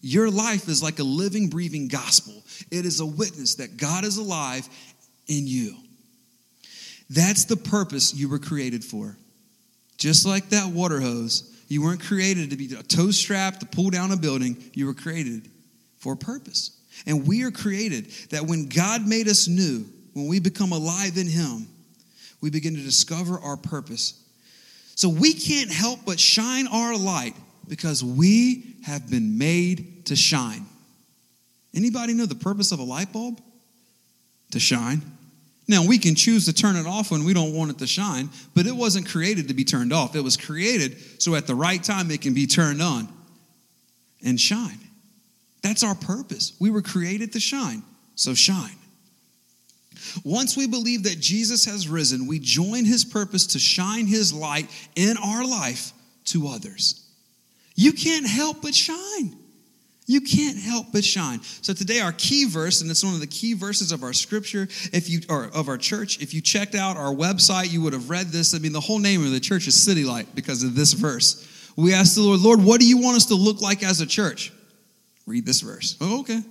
Your 0.02 0.30
life 0.30 0.70
is 0.70 0.84
like 0.84 1.00
a 1.00 1.04
living, 1.04 1.50
breathing 1.50 1.88
gospel. 1.88 2.44
It 2.72 2.86
is 2.86 3.00
a 3.00 3.06
witness 3.06 3.56
that 3.56 3.78
God 3.78 4.06
is 4.06 4.18
alive 4.18 4.68
in 5.28 5.48
you. 5.48 5.76
That's 7.10 7.46
the 7.46 7.58
purpose 7.58 8.14
you 8.14 8.30
were 8.30 8.40
created 8.40 8.84
for. 8.84 9.18
Just 9.98 10.26
like 10.26 10.50
that 10.50 10.72
water 10.72 11.00
hose, 11.00 11.54
you 11.68 11.84
weren't 11.84 12.02
created 12.02 12.52
to 12.52 12.58
be 12.58 12.74
a 12.74 12.84
tow 12.84 13.12
strap 13.12 13.60
to 13.60 13.66
pull 13.66 13.90
down 13.90 14.12
a 14.12 14.18
building. 14.18 14.72
You 14.74 14.86
were 14.86 14.94
created 14.94 15.50
for 15.98 16.14
a 16.14 16.18
purpose. 16.18 16.72
And 17.06 17.28
we 17.28 17.44
are 17.44 17.52
created 17.52 18.10
that 18.30 18.44
when 18.44 18.70
God 18.70 19.06
made 19.06 19.28
us 19.28 19.48
new, 19.48 19.86
when 20.14 20.28
we 20.28 20.40
become 20.40 20.72
alive 20.72 21.18
in 21.18 21.28
Him, 21.28 21.68
we 22.42 22.50
begin 22.50 22.76
to 22.76 22.82
discover 22.82 23.40
our 23.40 23.58
purpose. 23.58 24.24
So 24.96 25.10
we 25.10 25.34
can't 25.34 25.72
help 25.72 26.00
but 26.06 26.20
shine 26.20 26.68
our 26.68 26.98
light 26.98 27.36
because 27.68 28.04
we 28.04 28.76
have 28.84 29.10
been 29.10 29.38
made 29.38 30.06
to 30.06 30.16
shine. 30.16 30.66
Anybody 31.76 32.14
know 32.14 32.26
the 32.26 32.36
purpose 32.36 32.72
of 32.72 32.80
a 32.80 32.84
light 32.84 33.12
bulb? 33.12 33.42
To 34.52 34.60
shine. 34.60 35.02
Now, 35.68 35.86
we 35.86 35.98
can 35.98 36.16
choose 36.16 36.46
to 36.46 36.54
turn 36.54 36.78
it 36.78 36.86
off 36.86 37.12
when 37.12 37.26
we 37.26 37.34
don't 37.34 37.54
want 37.54 37.72
it 37.72 37.78
to 37.80 37.88
shine, 37.88 38.30
but 38.56 38.66
it 38.68 38.76
wasn't 38.76 39.08
created 39.08 39.50
to 39.50 39.54
be 39.54 39.66
turned 39.66 39.92
off. 39.92 40.16
It 40.16 40.24
was 40.24 40.38
created 40.38 41.22
so 41.22 41.36
at 41.36 41.46
the 41.46 41.56
right 41.56 41.84
time 41.84 42.10
it 42.10 42.22
can 42.22 42.34
be 42.34 42.48
turned 42.48 42.82
on 42.82 43.10
and 44.24 44.40
shine. 44.40 44.80
That's 45.62 45.84
our 45.84 45.96
purpose. 45.96 46.54
We 46.60 46.72
were 46.72 46.82
created 46.82 47.34
to 47.34 47.40
shine, 47.42 47.84
so 48.16 48.34
shine. 48.34 48.76
Once 50.24 50.56
we 50.56 50.68
believe 50.68 51.04
that 51.04 51.20
Jesus 51.20 51.66
has 51.66 51.90
risen, 51.90 52.28
we 52.28 52.40
join 52.40 52.86
his 52.86 53.04
purpose 53.04 53.48
to 53.48 53.60
shine 53.60 54.06
his 54.06 54.32
light 54.34 54.70
in 54.96 55.18
our 55.18 55.46
life 55.46 55.92
to 56.26 56.48
others. 56.48 57.04
You 57.76 57.92
can't 57.92 58.28
help 58.28 58.62
but 58.62 58.74
shine. 58.74 59.36
You 60.10 60.22
can't 60.22 60.58
help 60.58 60.88
but 60.94 61.04
shine. 61.04 61.42
So 61.44 61.74
today 61.74 62.00
our 62.00 62.14
key 62.14 62.46
verse, 62.46 62.82
and 62.82 62.90
it's 62.90 63.04
one 63.04 63.14
of 63.14 63.20
the 63.20 63.28
key 63.28 63.54
verses 63.54 63.92
of 63.92 64.04
our 64.04 64.14
scripture, 64.14 64.70
if 64.94 65.10
you 65.10 65.20
or 65.30 65.50
of 65.54 65.68
our 65.68 65.78
church, 65.78 66.22
if 66.22 66.34
you 66.34 66.40
checked 66.40 66.76
out 66.76 66.96
our 66.96 67.14
website, 67.14 67.72
you 67.72 67.82
would 67.82 67.92
have 67.92 68.10
read 68.10 68.28
this. 68.28 68.56
I 68.56 68.60
mean, 68.60 68.72
the 68.72 68.80
whole 68.80 69.00
name 69.00 69.26
of 69.26 69.32
the 69.32 69.40
church 69.42 69.68
is 69.68 69.80
City 69.80 70.06
Light 70.06 70.34
because 70.34 70.64
of 70.64 70.76
this 70.76 70.94
verse. 70.94 71.46
We 71.76 71.94
asked 71.94 72.16
the 72.16 72.22
Lord, 72.22 72.40
Lord, 72.40 72.64
what 72.64 72.80
do 72.80 72.88
you 72.88 72.98
want 72.98 73.18
us 73.18 73.26
to 73.28 73.36
look 73.36 73.62
like 73.62 73.84
as 73.84 74.00
a 74.00 74.08
church? 74.08 74.54
Read 75.26 75.46
this 75.46 75.60
verse. 75.60 75.98
Oh, 76.00 76.22
okay. 76.22 76.42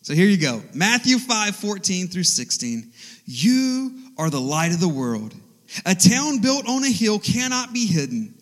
So 0.00 0.14
here 0.14 0.26
you 0.26 0.38
go. 0.38 0.62
Matthew 0.72 1.18
5, 1.18 1.56
14 1.56 2.08
through 2.08 2.24
16. 2.24 2.90
You 3.26 3.92
are 4.16 4.30
the 4.30 4.40
light 4.40 4.72
of 4.72 4.80
the 4.80 4.88
world. 4.88 5.34
A 5.84 5.94
town 5.94 6.38
built 6.38 6.66
on 6.68 6.84
a 6.84 6.90
hill 6.90 7.18
cannot 7.18 7.74
be 7.74 7.86
hidden. 7.86 8.34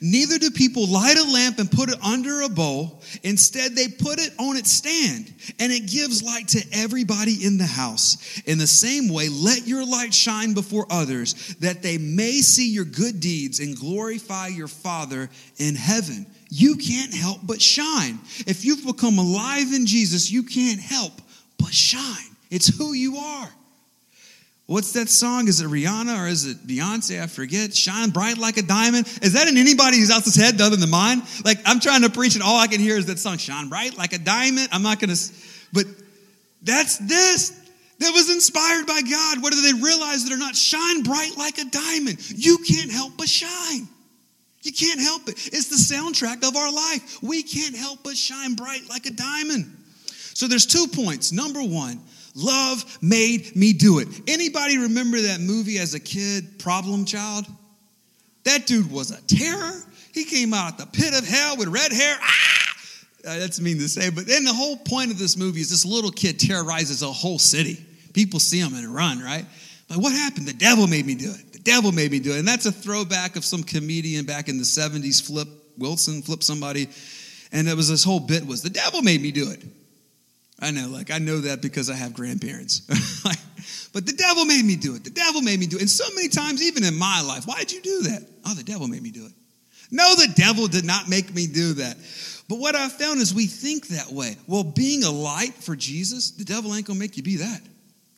Neither 0.00 0.38
do 0.38 0.50
people 0.50 0.86
light 0.86 1.16
a 1.16 1.24
lamp 1.24 1.58
and 1.58 1.70
put 1.70 1.90
it 1.90 2.02
under 2.02 2.42
a 2.42 2.48
bowl. 2.48 3.02
Instead, 3.22 3.74
they 3.74 3.88
put 3.88 4.18
it 4.18 4.32
on 4.38 4.56
its 4.56 4.70
stand, 4.70 5.32
and 5.58 5.72
it 5.72 5.86
gives 5.90 6.22
light 6.22 6.48
to 6.48 6.64
everybody 6.72 7.44
in 7.44 7.58
the 7.58 7.66
house. 7.66 8.40
In 8.46 8.58
the 8.58 8.66
same 8.66 9.08
way, 9.08 9.28
let 9.28 9.66
your 9.66 9.84
light 9.84 10.14
shine 10.14 10.54
before 10.54 10.86
others, 10.90 11.54
that 11.60 11.82
they 11.82 11.98
may 11.98 12.40
see 12.40 12.70
your 12.70 12.84
good 12.84 13.20
deeds 13.20 13.60
and 13.60 13.76
glorify 13.76 14.48
your 14.48 14.68
Father 14.68 15.30
in 15.58 15.74
heaven. 15.74 16.26
You 16.50 16.76
can't 16.76 17.14
help 17.14 17.40
but 17.42 17.60
shine. 17.60 18.18
If 18.46 18.64
you've 18.64 18.86
become 18.86 19.18
alive 19.18 19.72
in 19.72 19.86
Jesus, 19.86 20.30
you 20.30 20.42
can't 20.42 20.80
help 20.80 21.12
but 21.58 21.74
shine. 21.74 22.36
It's 22.50 22.74
who 22.76 22.92
you 22.94 23.16
are. 23.16 23.50
What's 24.68 24.92
that 24.92 25.08
song? 25.08 25.48
Is 25.48 25.62
it 25.62 25.66
Rihanna 25.66 26.22
or 26.22 26.28
is 26.28 26.44
it 26.44 26.66
Beyonce? 26.66 27.22
I 27.22 27.26
forget. 27.26 27.74
Shine 27.74 28.10
bright 28.10 28.36
like 28.36 28.58
a 28.58 28.62
diamond. 28.62 29.06
Is 29.22 29.32
that 29.32 29.48
in 29.48 29.56
anybody 29.56 29.98
else's 29.98 30.36
head 30.36 30.60
other 30.60 30.76
than 30.76 30.90
mine? 30.90 31.22
Like 31.42 31.58
I'm 31.64 31.80
trying 31.80 32.02
to 32.02 32.10
preach 32.10 32.34
and 32.34 32.42
all 32.42 32.58
I 32.58 32.66
can 32.66 32.78
hear 32.78 32.98
is 32.98 33.06
that 33.06 33.18
song, 33.18 33.38
Shine 33.38 33.70
bright 33.70 33.96
like 33.96 34.12
a 34.12 34.18
diamond. 34.18 34.68
I'm 34.70 34.82
not 34.82 35.00
going 35.00 35.08
to, 35.08 35.32
but 35.72 35.86
that's 36.62 36.98
this. 36.98 37.58
That 38.00 38.12
was 38.12 38.30
inspired 38.30 38.86
by 38.86 39.00
God. 39.00 39.42
Whether 39.42 39.62
they 39.62 39.72
realize 39.72 40.24
that 40.24 40.34
or 40.34 40.36
not, 40.36 40.54
shine 40.54 41.02
bright 41.02 41.32
like 41.38 41.56
a 41.56 41.64
diamond. 41.64 42.18
You 42.30 42.58
can't 42.58 42.92
help 42.92 43.16
but 43.16 43.26
shine. 43.26 43.88
You 44.62 44.72
can't 44.72 45.00
help 45.00 45.28
it. 45.28 45.34
It's 45.46 45.68
the 45.68 45.94
soundtrack 45.94 46.46
of 46.46 46.56
our 46.56 46.70
life. 46.70 47.22
We 47.22 47.42
can't 47.42 47.74
help 47.74 48.00
but 48.04 48.18
shine 48.18 48.54
bright 48.54 48.82
like 48.90 49.06
a 49.06 49.12
diamond. 49.12 49.74
So 50.34 50.46
there's 50.46 50.66
two 50.66 50.86
points. 50.88 51.32
Number 51.32 51.62
one, 51.62 52.00
Love 52.38 52.98
made 53.02 53.56
me 53.56 53.72
do 53.72 53.98
it. 53.98 54.08
Anybody 54.28 54.78
remember 54.78 55.20
that 55.20 55.40
movie 55.40 55.78
as 55.78 55.94
a 55.94 56.00
kid, 56.00 56.58
Problem 56.60 57.04
Child? 57.04 57.46
That 58.44 58.66
dude 58.66 58.90
was 58.92 59.10
a 59.10 59.20
terror. 59.26 59.72
He 60.14 60.24
came 60.24 60.54
out 60.54 60.74
at 60.74 60.78
the 60.78 60.86
pit 60.86 61.18
of 61.18 61.26
hell 61.26 61.56
with 61.56 61.66
red 61.68 61.92
hair. 61.92 62.16
Ah! 62.20 62.58
Uh, 63.26 63.38
that's 63.38 63.60
mean 63.60 63.78
to 63.78 63.88
say, 63.88 64.10
but 64.10 64.28
then 64.28 64.44
the 64.44 64.52
whole 64.52 64.76
point 64.76 65.10
of 65.10 65.18
this 65.18 65.36
movie 65.36 65.60
is 65.60 65.68
this 65.68 65.84
little 65.84 66.12
kid 66.12 66.38
terrorizes 66.38 67.02
a 67.02 67.10
whole 67.10 67.40
city. 67.40 67.84
People 68.12 68.38
see 68.38 68.60
him 68.60 68.72
and 68.74 68.94
run, 68.94 69.20
right? 69.20 69.44
But 69.88 69.98
what 69.98 70.12
happened? 70.12 70.46
The 70.46 70.52
devil 70.52 70.86
made 70.86 71.06
me 71.06 71.16
do 71.16 71.32
it. 71.32 71.52
The 71.52 71.58
devil 71.58 71.90
made 71.90 72.12
me 72.12 72.20
do 72.20 72.32
it. 72.32 72.38
And 72.38 72.46
that's 72.46 72.66
a 72.66 72.72
throwback 72.72 73.34
of 73.34 73.44
some 73.44 73.64
comedian 73.64 74.26
back 74.26 74.48
in 74.48 74.58
the 74.58 74.64
70s, 74.64 75.20
Flip 75.20 75.48
Wilson, 75.76 76.22
flip 76.22 76.44
somebody. 76.44 76.88
And 77.50 77.68
it 77.68 77.76
was 77.76 77.88
this 77.88 78.04
whole 78.04 78.20
bit 78.20 78.46
was 78.46 78.62
the 78.62 78.70
devil 78.70 79.02
made 79.02 79.20
me 79.20 79.32
do 79.32 79.50
it. 79.50 79.62
I 80.60 80.70
know, 80.70 80.88
like, 80.88 81.10
I 81.10 81.18
know 81.18 81.40
that 81.42 81.62
because 81.62 81.88
I 81.88 81.94
have 81.94 82.14
grandparents. 82.14 82.80
but 83.92 84.06
the 84.06 84.12
devil 84.12 84.44
made 84.44 84.64
me 84.64 84.76
do 84.76 84.94
it. 84.96 85.04
The 85.04 85.10
devil 85.10 85.40
made 85.40 85.60
me 85.60 85.66
do 85.66 85.76
it. 85.76 85.82
And 85.82 85.90
so 85.90 86.04
many 86.14 86.28
times, 86.28 86.62
even 86.62 86.84
in 86.84 86.98
my 86.98 87.22
life, 87.22 87.46
why 87.46 87.58
did 87.58 87.72
you 87.72 87.80
do 87.80 88.02
that? 88.10 88.26
Oh, 88.46 88.54
the 88.54 88.64
devil 88.64 88.88
made 88.88 89.02
me 89.02 89.10
do 89.10 89.26
it. 89.26 89.32
No, 89.90 90.14
the 90.16 90.32
devil 90.34 90.66
did 90.66 90.84
not 90.84 91.08
make 91.08 91.32
me 91.34 91.46
do 91.46 91.74
that. 91.74 91.96
But 92.48 92.58
what 92.58 92.74
I 92.74 92.88
found 92.88 93.20
is 93.20 93.34
we 93.34 93.46
think 93.46 93.88
that 93.88 94.10
way. 94.10 94.36
Well, 94.46 94.64
being 94.64 95.04
a 95.04 95.10
light 95.10 95.54
for 95.54 95.76
Jesus, 95.76 96.30
the 96.32 96.44
devil 96.44 96.74
ain't 96.74 96.86
gonna 96.86 96.98
make 96.98 97.16
you 97.16 97.22
be 97.22 97.36
that. 97.36 97.60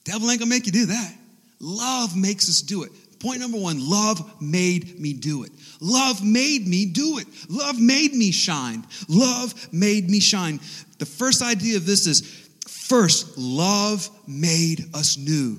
Devil 0.04 0.30
ain't 0.30 0.40
gonna 0.40 0.50
make 0.50 0.66
you 0.66 0.72
do 0.72 0.86
that. 0.86 1.14
Love 1.60 2.16
makes 2.16 2.48
us 2.48 2.62
do 2.62 2.84
it. 2.84 2.90
Point 3.20 3.40
number 3.40 3.58
one 3.58 3.88
love 3.88 4.40
made 4.40 4.98
me 4.98 5.12
do 5.12 5.44
it. 5.44 5.52
Love 5.80 6.24
made 6.24 6.66
me 6.66 6.86
do 6.86 7.18
it. 7.18 7.26
Love 7.50 7.78
made 7.78 8.14
me 8.14 8.30
shine. 8.30 8.84
Love 9.08 9.54
made 9.72 10.08
me 10.08 10.20
shine. 10.20 10.58
The 11.00 11.06
first 11.06 11.42
idea 11.42 11.78
of 11.78 11.86
this 11.86 12.06
is 12.06 12.20
first, 12.68 13.38
love 13.38 14.08
made 14.28 14.84
us 14.94 15.16
new. 15.16 15.56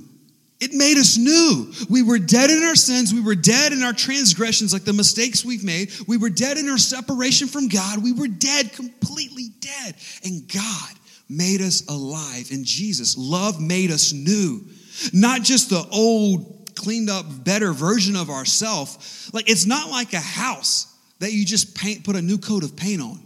It 0.59 0.73
made 0.73 0.97
us 0.97 1.17
new. 1.17 1.73
We 1.89 2.03
were 2.03 2.19
dead 2.19 2.51
in 2.51 2.61
our 2.61 2.75
sins. 2.75 3.11
We 3.11 3.21
were 3.21 3.33
dead 3.33 3.73
in 3.73 3.81
our 3.81 3.93
transgressions, 3.93 4.71
like 4.71 4.83
the 4.83 4.93
mistakes 4.93 5.43
we've 5.43 5.63
made. 5.63 5.91
We 6.07 6.17
were 6.17 6.29
dead 6.29 6.59
in 6.59 6.69
our 6.69 6.77
separation 6.77 7.47
from 7.47 7.67
God. 7.67 8.03
We 8.03 8.13
were 8.13 8.27
dead, 8.27 8.71
completely 8.71 9.49
dead. 9.59 9.95
And 10.23 10.47
God 10.47 10.93
made 11.27 11.61
us 11.61 11.87
alive 11.87 12.51
in 12.51 12.63
Jesus. 12.63 13.17
Love 13.17 13.59
made 13.59 13.89
us 13.89 14.13
new. 14.13 14.63
Not 15.11 15.41
just 15.41 15.71
the 15.71 15.83
old, 15.91 16.75
cleaned 16.75 17.09
up, 17.09 17.25
better 17.43 17.73
version 17.73 18.15
of 18.15 18.29
ourself. 18.29 19.33
Like 19.33 19.49
it's 19.49 19.65
not 19.65 19.89
like 19.89 20.13
a 20.13 20.19
house 20.19 20.95
that 21.17 21.33
you 21.33 21.43
just 21.43 21.75
paint, 21.75 22.03
put 22.03 22.15
a 22.15 22.21
new 22.21 22.37
coat 22.37 22.63
of 22.63 22.75
paint 22.75 23.01
on. 23.01 23.19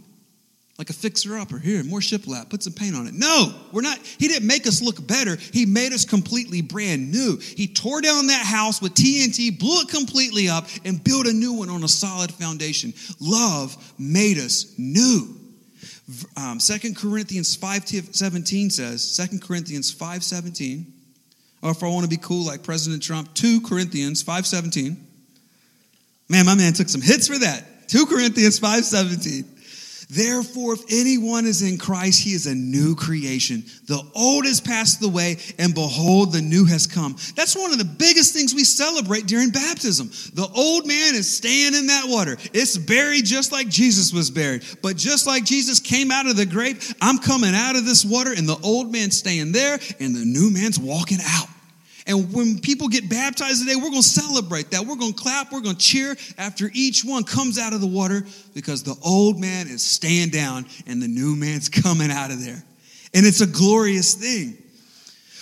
Like 0.78 0.90
a 0.90 0.92
fixer 0.92 1.38
upper. 1.38 1.58
Here, 1.58 1.82
more 1.84 2.00
shiplap, 2.00 2.50
put 2.50 2.62
some 2.62 2.74
paint 2.74 2.94
on 2.94 3.06
it. 3.06 3.14
No, 3.14 3.54
we're 3.72 3.80
not. 3.80 3.98
He 3.98 4.28
didn't 4.28 4.46
make 4.46 4.66
us 4.66 4.82
look 4.82 5.04
better. 5.06 5.36
He 5.36 5.64
made 5.64 5.94
us 5.94 6.04
completely 6.04 6.60
brand 6.60 7.10
new. 7.10 7.38
He 7.38 7.66
tore 7.66 8.02
down 8.02 8.26
that 8.26 8.44
house 8.44 8.82
with 8.82 8.92
TNT, 8.92 9.58
blew 9.58 9.80
it 9.80 9.88
completely 9.88 10.50
up, 10.50 10.66
and 10.84 11.02
built 11.02 11.26
a 11.26 11.32
new 11.32 11.54
one 11.54 11.70
on 11.70 11.82
a 11.82 11.88
solid 11.88 12.30
foundation. 12.30 12.92
Love 13.20 13.74
made 13.98 14.36
us 14.36 14.74
new. 14.76 15.34
Um, 16.36 16.58
2 16.58 16.94
Corinthians 16.94 17.56
5 17.56 17.88
17 18.14 18.70
says, 18.70 19.16
2 19.16 19.38
Corinthians 19.40 19.90
5 19.90 20.22
17, 20.22 20.92
or 21.62 21.70
if 21.70 21.82
I 21.82 21.88
want 21.88 22.04
to 22.04 22.10
be 22.10 22.18
cool 22.18 22.44
like 22.44 22.62
President 22.62 23.02
Trump, 23.02 23.32
2 23.34 23.62
Corinthians 23.62 24.22
5 24.22 24.46
17. 24.46 25.04
Man, 26.28 26.44
my 26.44 26.54
man 26.54 26.74
took 26.74 26.88
some 26.88 27.00
hits 27.00 27.28
for 27.28 27.38
that. 27.38 27.88
2 27.88 28.06
Corinthians 28.06 28.58
5 28.58 28.84
17. 28.84 29.44
Therefore, 30.08 30.74
if 30.74 30.82
anyone 30.88 31.46
is 31.46 31.62
in 31.62 31.78
Christ, 31.78 32.22
he 32.22 32.32
is 32.32 32.46
a 32.46 32.54
new 32.54 32.94
creation. 32.94 33.64
The 33.86 34.00
old 34.14 34.46
has 34.46 34.60
passed 34.60 35.04
away, 35.04 35.38
and 35.58 35.74
behold, 35.74 36.32
the 36.32 36.40
new 36.40 36.64
has 36.64 36.86
come. 36.86 37.16
That's 37.34 37.56
one 37.56 37.72
of 37.72 37.78
the 37.78 37.84
biggest 37.84 38.32
things 38.32 38.54
we 38.54 38.62
celebrate 38.62 39.26
during 39.26 39.50
baptism. 39.50 40.08
The 40.34 40.48
old 40.54 40.86
man 40.86 41.16
is 41.16 41.28
staying 41.28 41.74
in 41.74 41.88
that 41.88 42.04
water. 42.06 42.36
It's 42.52 42.78
buried 42.78 43.24
just 43.24 43.50
like 43.50 43.68
Jesus 43.68 44.12
was 44.12 44.30
buried. 44.30 44.62
But 44.80 44.96
just 44.96 45.26
like 45.26 45.44
Jesus 45.44 45.80
came 45.80 46.12
out 46.12 46.26
of 46.26 46.36
the 46.36 46.46
grave, 46.46 46.94
I'm 47.02 47.18
coming 47.18 47.54
out 47.54 47.74
of 47.74 47.84
this 47.84 48.04
water, 48.04 48.32
and 48.32 48.48
the 48.48 48.58
old 48.62 48.92
man's 48.92 49.16
staying 49.16 49.50
there, 49.50 49.80
and 49.98 50.14
the 50.14 50.24
new 50.24 50.52
man's 50.52 50.78
walking 50.78 51.18
out. 51.20 51.48
And 52.06 52.32
when 52.32 52.60
people 52.60 52.88
get 52.88 53.10
baptized 53.10 53.60
today, 53.60 53.74
we're 53.74 53.90
going 53.90 54.02
to 54.02 54.08
celebrate 54.08 54.70
that. 54.70 54.86
We're 54.86 54.96
going 54.96 55.12
to 55.12 55.20
clap. 55.20 55.52
We're 55.52 55.60
going 55.60 55.76
to 55.76 55.84
cheer 55.84 56.16
after 56.38 56.70
each 56.72 57.04
one 57.04 57.24
comes 57.24 57.58
out 57.58 57.72
of 57.72 57.80
the 57.80 57.86
water 57.86 58.24
because 58.54 58.84
the 58.84 58.94
old 59.04 59.40
man 59.40 59.66
is 59.66 59.82
staying 59.82 60.28
down 60.30 60.66
and 60.86 61.02
the 61.02 61.08
new 61.08 61.34
man's 61.34 61.68
coming 61.82 62.10
out 62.10 62.30
of 62.30 62.44
there. 62.44 62.62
And 63.12 63.26
it's 63.26 63.40
a 63.40 63.46
glorious 63.46 64.14
thing. 64.14 64.56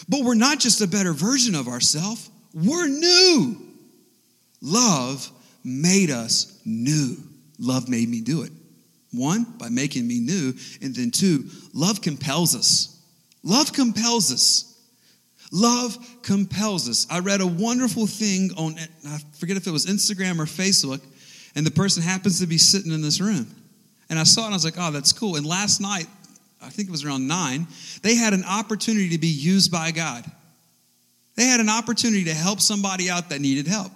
But 0.09 0.23
we're 0.23 0.35
not 0.35 0.59
just 0.59 0.81
a 0.81 0.89
better 0.89 1.13
version 1.13 1.55
of 1.55 1.69
ourselves, 1.69 2.31
we're 2.55 2.87
new. 2.87 3.57
Love 4.63 5.31
made 5.63 6.11
us 6.11 6.61
new. 6.65 7.17
Love 7.59 7.89
made 7.89 8.09
me 8.09 8.21
do 8.21 8.43
it. 8.43 8.53
One, 9.13 9.45
by 9.59 9.69
making 9.69 10.07
me 10.07 10.21
new. 10.21 10.55
And 10.83 10.95
then 10.95 11.11
two, 11.11 11.45
love 11.73 12.01
compels 12.01 12.55
us. 12.55 13.01
Love 13.43 13.73
compels 13.73 14.33
us. 14.33 14.74
Love 15.55 15.97
compels 16.23 16.89
us. 16.89 17.07
I 17.09 17.21
read 17.21 17.41
a 17.41 17.47
wonderful 17.47 18.09
thing 18.09 18.51
on, 18.57 18.75
I 19.07 19.19
forget 19.39 19.57
if 19.57 19.69
it 19.69 19.71
was 19.71 19.87
Instagram 19.87 20.41
or 20.41 20.47
Facebook, 20.47 21.01
and 21.55 21.65
the 21.65 21.71
person 21.71 22.03
happens 22.03 22.41
to 22.41 22.49
be 22.49 22.59
sitting 22.59 22.91
in 22.91 23.03
this 23.03 23.21
room. 23.21 23.47
And 24.11 24.19
I 24.19 24.25
saw 24.25 24.43
it 24.43 24.45
and 24.47 24.55
I 24.55 24.57
was 24.57 24.65
like, 24.65 24.75
oh, 24.77 24.91
that's 24.91 25.13
cool. 25.13 25.37
And 25.37 25.47
last 25.47 25.81
night, 25.81 26.09
I 26.61 26.71
think 26.71 26.89
it 26.89 26.91
was 26.91 27.05
around 27.05 27.29
nine, 27.29 27.69
they 28.03 28.17
had 28.17 28.33
an 28.33 28.45
opportunity 28.45 29.11
to 29.11 29.19
be 29.19 29.29
used 29.29 29.71
by 29.71 29.93
God. 29.93 30.25
They 31.37 31.45
had 31.45 31.61
an 31.61 31.69
opportunity 31.69 32.25
to 32.25 32.35
help 32.35 32.61
somebody 32.61 33.09
out 33.09 33.31
that 33.31 33.41
needed 33.41 33.69
help. 33.69 33.93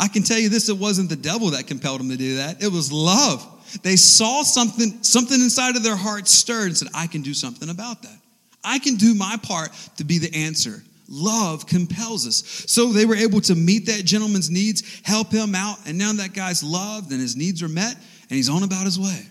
I 0.00 0.08
can 0.08 0.24
tell 0.24 0.38
you 0.38 0.48
this 0.48 0.68
it 0.68 0.76
wasn't 0.76 1.08
the 1.08 1.14
devil 1.14 1.50
that 1.50 1.68
compelled 1.68 2.00
them 2.00 2.10
to 2.10 2.16
do 2.16 2.38
that, 2.38 2.60
it 2.60 2.72
was 2.72 2.90
love. 2.90 3.46
They 3.84 3.94
saw 3.94 4.42
something, 4.42 5.04
something 5.04 5.40
inside 5.40 5.76
of 5.76 5.84
their 5.84 5.96
heart 5.96 6.26
stirred 6.26 6.66
and 6.66 6.76
said, 6.76 6.88
I 6.94 7.06
can 7.06 7.22
do 7.22 7.32
something 7.32 7.68
about 7.68 8.02
that. 8.02 8.18
I 8.64 8.80
can 8.80 8.96
do 8.96 9.14
my 9.14 9.36
part 9.40 9.70
to 9.98 10.04
be 10.04 10.18
the 10.18 10.34
answer. 10.34 10.82
Love 11.08 11.66
compels 11.66 12.26
us. 12.26 12.64
So 12.66 12.92
they 12.92 13.06
were 13.06 13.16
able 13.16 13.40
to 13.42 13.54
meet 13.54 13.86
that 13.86 14.04
gentleman's 14.04 14.50
needs, 14.50 15.00
help 15.04 15.30
him 15.30 15.54
out, 15.54 15.78
and 15.86 15.96
now 15.96 16.12
that 16.12 16.32
guy's 16.32 16.62
loved 16.62 17.12
and 17.12 17.20
his 17.20 17.36
needs 17.36 17.62
are 17.62 17.68
met, 17.68 17.94
and 17.94 18.36
he's 18.36 18.48
on 18.48 18.62
about 18.62 18.84
his 18.84 18.98
way. 18.98 19.26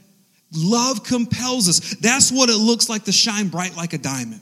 Love 0.56 1.04
compels 1.04 1.68
us. 1.68 1.96
That's 1.96 2.32
what 2.32 2.50
it 2.50 2.58
looks 2.58 2.88
like 2.88 3.04
to 3.06 3.12
shine 3.12 3.50
bright 3.50 3.76
like 3.76 3.94
a 3.94 3.98
diamond. 3.98 4.42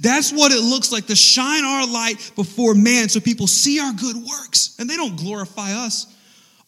That's 0.00 0.32
what 0.32 0.52
it 0.52 0.60
looks 0.60 0.92
like 0.92 1.06
to 1.06 1.16
shine 1.16 1.64
our 1.64 1.86
light 1.86 2.32
before 2.36 2.74
man 2.74 3.08
so 3.08 3.18
people 3.20 3.46
see 3.46 3.80
our 3.80 3.92
good 3.92 4.16
works 4.16 4.76
and 4.78 4.88
they 4.88 4.96
don't 4.96 5.16
glorify 5.16 5.72
us. 5.72 6.06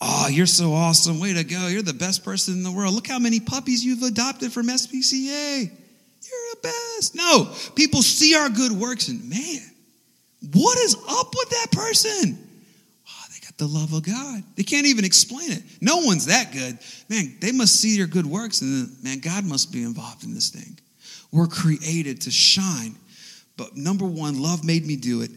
Oh, 0.00 0.28
you're 0.28 0.46
so 0.46 0.72
awesome. 0.72 1.20
Way 1.20 1.34
to 1.34 1.44
go. 1.44 1.68
You're 1.68 1.82
the 1.82 1.94
best 1.94 2.24
person 2.24 2.54
in 2.54 2.62
the 2.62 2.72
world. 2.72 2.92
Look 2.92 3.06
how 3.06 3.20
many 3.20 3.38
puppies 3.40 3.84
you've 3.84 4.02
adopted 4.02 4.52
from 4.52 4.66
SPCA. 4.66 5.62
You're 5.62 6.54
the 6.54 6.58
best. 6.62 7.14
No, 7.14 7.54
people 7.76 8.02
see 8.02 8.34
our 8.34 8.48
good 8.48 8.72
works 8.72 9.08
and 9.08 9.28
man, 9.30 9.62
what 10.52 10.78
is 10.78 10.94
up 10.94 11.34
with 11.34 11.50
that 11.50 11.66
person? 11.72 12.38
Oh, 13.08 13.24
they 13.32 13.40
got 13.40 13.56
the 13.58 13.66
love 13.66 13.92
of 13.92 14.02
God. 14.04 14.42
They 14.56 14.62
can't 14.62 14.86
even 14.86 15.04
explain 15.04 15.52
it. 15.52 15.62
No 15.80 15.98
one's 15.98 16.26
that 16.26 16.52
good. 16.52 16.78
Man, 17.08 17.36
they 17.40 17.52
must 17.52 17.80
see 17.80 17.96
your 17.96 18.06
good 18.06 18.26
works, 18.26 18.60
and 18.60 18.88
then, 18.88 18.96
man, 19.02 19.20
God 19.20 19.44
must 19.44 19.72
be 19.72 19.82
involved 19.82 20.24
in 20.24 20.34
this 20.34 20.50
thing. 20.50 20.78
We're 21.32 21.46
created 21.46 22.22
to 22.22 22.30
shine. 22.30 22.96
But 23.56 23.76
number 23.76 24.04
one, 24.04 24.40
love 24.40 24.64
made 24.64 24.86
me 24.86 24.96
do 24.96 25.22
it. 25.22 25.30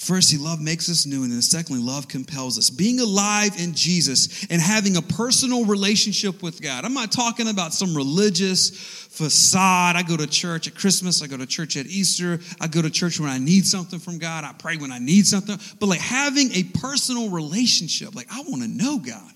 Firstly, 0.00 0.38
love 0.38 0.62
makes 0.62 0.88
us 0.88 1.04
new, 1.04 1.24
and 1.24 1.30
then 1.30 1.42
secondly, 1.42 1.82
love 1.82 2.08
compels 2.08 2.56
us. 2.56 2.70
Being 2.70 3.00
alive 3.00 3.60
in 3.60 3.74
Jesus 3.74 4.46
and 4.48 4.58
having 4.58 4.96
a 4.96 5.02
personal 5.02 5.66
relationship 5.66 6.42
with 6.42 6.62
God. 6.62 6.86
I'm 6.86 6.94
not 6.94 7.12
talking 7.12 7.48
about 7.48 7.74
some 7.74 7.94
religious 7.94 8.70
facade. 8.70 9.96
I 9.96 10.02
go 10.02 10.16
to 10.16 10.26
church 10.26 10.66
at 10.66 10.74
Christmas, 10.74 11.22
I 11.22 11.26
go 11.26 11.36
to 11.36 11.44
church 11.44 11.76
at 11.76 11.84
Easter, 11.84 12.40
I 12.58 12.66
go 12.66 12.80
to 12.80 12.88
church 12.88 13.20
when 13.20 13.28
I 13.28 13.36
need 13.36 13.66
something 13.66 13.98
from 13.98 14.18
God, 14.18 14.42
I 14.42 14.54
pray 14.54 14.78
when 14.78 14.90
I 14.90 14.98
need 14.98 15.26
something. 15.26 15.58
But 15.78 15.90
like 15.90 16.00
having 16.00 16.50
a 16.52 16.62
personal 16.78 17.28
relationship, 17.28 18.14
like 18.14 18.28
I 18.32 18.40
want 18.40 18.62
to 18.62 18.68
know 18.68 19.00
God. 19.00 19.34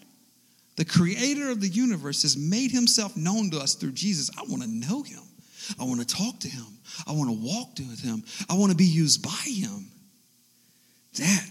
The 0.76 0.86
creator 0.86 1.50
of 1.50 1.60
the 1.60 1.68
universe 1.68 2.22
has 2.22 2.38
made 2.38 2.70
himself 2.70 3.18
known 3.18 3.50
to 3.50 3.58
us 3.58 3.74
through 3.74 3.92
Jesus. 3.92 4.30
I 4.38 4.44
want 4.48 4.62
to 4.62 4.68
know 4.68 5.02
him. 5.02 5.20
I 5.78 5.84
want 5.84 6.00
to 6.00 6.06
talk 6.06 6.40
to 6.40 6.48
him. 6.48 6.64
I 7.06 7.12
want 7.12 7.28
to 7.28 7.36
walk 7.36 7.76
with 7.78 8.00
him. 8.00 8.24
I 8.48 8.54
want 8.54 8.72
to 8.72 8.78
be 8.78 8.86
used 8.86 9.22
by 9.22 9.44
him. 9.44 9.90
That 11.16 11.46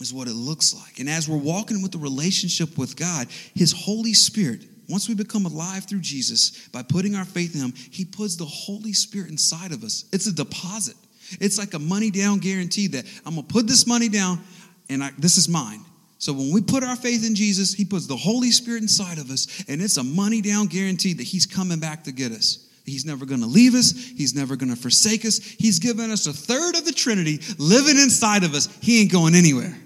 is 0.00 0.12
what 0.12 0.28
it 0.28 0.34
looks 0.34 0.74
like. 0.74 0.98
And 0.98 1.08
as 1.08 1.28
we're 1.28 1.36
walking 1.36 1.82
with 1.82 1.92
the 1.92 1.98
relationship 1.98 2.78
with 2.78 2.96
God, 2.96 3.28
His 3.54 3.72
Holy 3.72 4.14
Spirit, 4.14 4.62
once 4.88 5.08
we 5.08 5.14
become 5.14 5.46
alive 5.46 5.84
through 5.84 6.00
Jesus, 6.00 6.68
by 6.68 6.82
putting 6.82 7.14
our 7.14 7.24
faith 7.24 7.54
in 7.54 7.60
Him, 7.60 7.72
He 7.72 8.04
puts 8.04 8.36
the 8.36 8.44
Holy 8.44 8.92
Spirit 8.92 9.30
inside 9.30 9.72
of 9.72 9.84
us. 9.84 10.04
It's 10.12 10.26
a 10.26 10.32
deposit. 10.32 10.96
It's 11.40 11.58
like 11.58 11.74
a 11.74 11.78
money 11.78 12.10
down 12.10 12.38
guarantee 12.38 12.88
that 12.88 13.04
I'm 13.24 13.36
gonna 13.36 13.46
put 13.46 13.66
this 13.66 13.86
money 13.86 14.08
down 14.08 14.40
and 14.88 15.04
I, 15.04 15.10
this 15.18 15.36
is 15.36 15.48
mine. 15.48 15.84
So 16.18 16.34
when 16.34 16.52
we 16.52 16.60
put 16.60 16.84
our 16.84 16.96
faith 16.96 17.26
in 17.26 17.34
Jesus, 17.34 17.72
He 17.72 17.84
puts 17.84 18.06
the 18.06 18.16
Holy 18.16 18.50
Spirit 18.50 18.82
inside 18.82 19.18
of 19.18 19.30
us, 19.30 19.64
and 19.68 19.80
it's 19.80 19.96
a 19.96 20.04
money 20.04 20.42
down 20.42 20.66
guarantee 20.66 21.14
that 21.14 21.22
He's 21.22 21.46
coming 21.46 21.78
back 21.78 22.04
to 22.04 22.12
get 22.12 22.32
us. 22.32 22.66
He's 22.90 23.04
never 23.04 23.24
going 23.24 23.40
to 23.40 23.46
leave 23.46 23.74
us. 23.74 23.92
He's 23.92 24.34
never 24.34 24.56
going 24.56 24.74
to 24.74 24.80
forsake 24.80 25.24
us. 25.24 25.38
He's 25.38 25.78
given 25.78 26.10
us 26.10 26.26
a 26.26 26.32
third 26.32 26.76
of 26.76 26.84
the 26.84 26.92
Trinity 26.92 27.40
living 27.58 27.96
inside 27.96 28.44
of 28.44 28.54
us. 28.54 28.68
He 28.82 29.02
ain't 29.02 29.12
going 29.12 29.34
anywhere. 29.34 29.76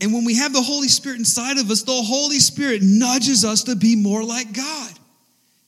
And 0.00 0.12
when 0.12 0.24
we 0.24 0.36
have 0.36 0.52
the 0.52 0.62
Holy 0.62 0.88
Spirit 0.88 1.18
inside 1.18 1.58
of 1.58 1.70
us, 1.70 1.82
the 1.82 1.92
Holy 1.92 2.38
Spirit 2.38 2.82
nudges 2.82 3.44
us 3.44 3.64
to 3.64 3.76
be 3.76 3.96
more 3.96 4.22
like 4.22 4.52
God. 4.52 4.92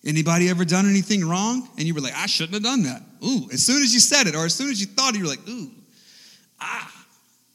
Anybody 0.05 0.49
ever 0.49 0.65
done 0.65 0.89
anything 0.89 1.27
wrong 1.27 1.69
and 1.79 1.87
you 1.87 1.95
were 1.95 2.01
like, 2.01 2.15
I 2.15 2.27
shouldn't 2.27 2.55
have 2.55 2.63
done 2.63 2.85
that? 2.85 3.03
Ooh, 3.25 3.49
as 3.53 3.65
soon 3.65 3.83
as 3.83 3.93
you 3.93 4.01
said 4.01 4.27
it 4.27 4.37
or 4.37 4.45
as 4.45 4.55
soon 4.55 4.71
as 4.71 4.81
you 4.81 4.87
thought 4.87 5.15
it, 5.15 5.19
you 5.19 5.25
were 5.25 5.31
like, 5.31 5.49
ooh, 5.49 5.71
ah, 6.61 7.05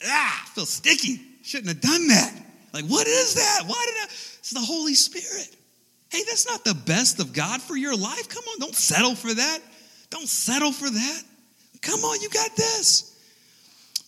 ah, 0.06 0.44
I 0.46 0.50
feel 0.50 0.66
sticky. 0.66 1.22
Shouldn't 1.44 1.70
have 1.70 1.82
done 1.82 2.08
that. 2.10 2.34
Like, 2.74 2.86
what 2.86 3.08
is 3.08 3.36
that? 3.36 3.64
Why 3.66 3.86
did 3.88 3.96
I? 4.02 4.06
It's 4.06 4.52
the 4.52 4.60
Holy 4.60 4.96
Spirit. 4.96 5.56
Hey, 6.12 6.24
that's 6.28 6.46
not 6.46 6.66
the 6.66 6.74
best 6.74 7.20
of 7.22 7.32
God 7.32 7.62
for 7.62 7.76
your 7.76 7.96
life. 7.96 8.28
Come 8.28 8.44
on, 8.52 8.60
don't 8.60 8.76
settle 8.76 9.16
for 9.16 9.34
that. 9.34 9.60
Don't 10.10 10.28
settle 10.28 10.74
for 10.74 10.90
that. 10.90 11.24
Come 11.82 12.02
on, 12.02 12.22
you 12.22 12.30
got 12.30 12.56
this. 12.56 13.18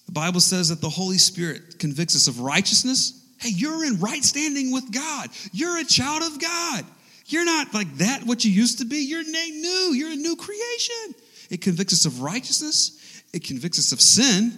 The 0.06 0.12
Bible 0.12 0.42
says 0.42 0.68
that 0.70 0.82
the 0.82 0.90
Holy 0.90 1.18
Spirit 1.18 1.80
convicts 1.80 2.16
us 2.16 2.28
of 2.28 2.42
righteousness. 2.42 3.26
Hey, 3.40 3.50
you're 3.50 3.86
in 3.86 4.00
right 4.00 4.24
standing 4.24 4.74
with 4.74 4.92
God. 4.92 5.30
You're 5.54 5.80
a 5.80 5.86
child 5.86 6.24
of 6.24 6.42
God. 6.42 6.86
You're 7.26 7.46
not 7.46 7.74
like 7.74 7.98
that, 7.98 8.24
what 8.26 8.44
you 8.44 8.52
used 8.52 8.80
to 8.80 8.86
be. 8.86 8.98
You're 8.98 9.24
new. 9.24 9.94
You're 9.94 10.12
a 10.12 10.16
new 10.16 10.36
creation. 10.36 11.16
It 11.50 11.62
convicts 11.62 11.94
us 11.94 12.06
of 12.06 12.22
righteousness. 12.22 13.24
It 13.34 13.46
convicts 13.46 13.80
us 13.80 13.94
of 13.94 14.02
sin. 14.02 14.58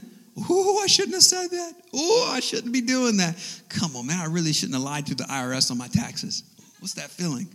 Ooh, 0.50 0.80
I 0.80 0.88
shouldn't 0.88 1.14
have 1.14 1.24
said 1.24 1.50
that. 1.52 1.74
Ooh, 1.96 2.24
I 2.25 2.40
shouldn't 2.42 2.74
be 2.74 2.82
doing 2.82 3.18
that. 3.18 3.36
Come 3.70 3.96
on, 3.96 4.08
man, 4.08 4.20
I 4.20 4.25
really 4.25 4.52
shouldn't 4.52 4.74
have 4.74 4.84
lied 4.84 5.06
to 5.08 5.16
the 5.16 5.24
IRS 5.25 5.72
on 5.72 5.78
my 5.78 5.88
taxes. 5.88 6.44
What's 6.86 6.94
that 6.94 7.10
feeling? 7.10 7.48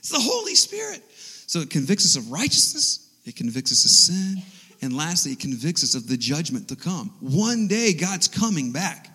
It's 0.00 0.08
the 0.08 0.18
Holy 0.18 0.56
Spirit. 0.56 1.04
So 1.46 1.60
it 1.60 1.70
convicts 1.70 2.04
us 2.04 2.16
of 2.16 2.32
righteousness, 2.32 3.08
it 3.24 3.36
convicts 3.36 3.70
us 3.70 3.84
of 3.84 3.92
sin, 3.92 4.42
and 4.82 4.96
lastly, 4.96 5.30
it 5.30 5.38
convicts 5.38 5.84
us 5.84 5.94
of 5.94 6.08
the 6.08 6.16
judgment 6.16 6.66
to 6.66 6.74
come. 6.74 7.14
One 7.20 7.68
day, 7.68 7.92
God's 7.94 8.26
coming 8.26 8.72
back. 8.72 9.08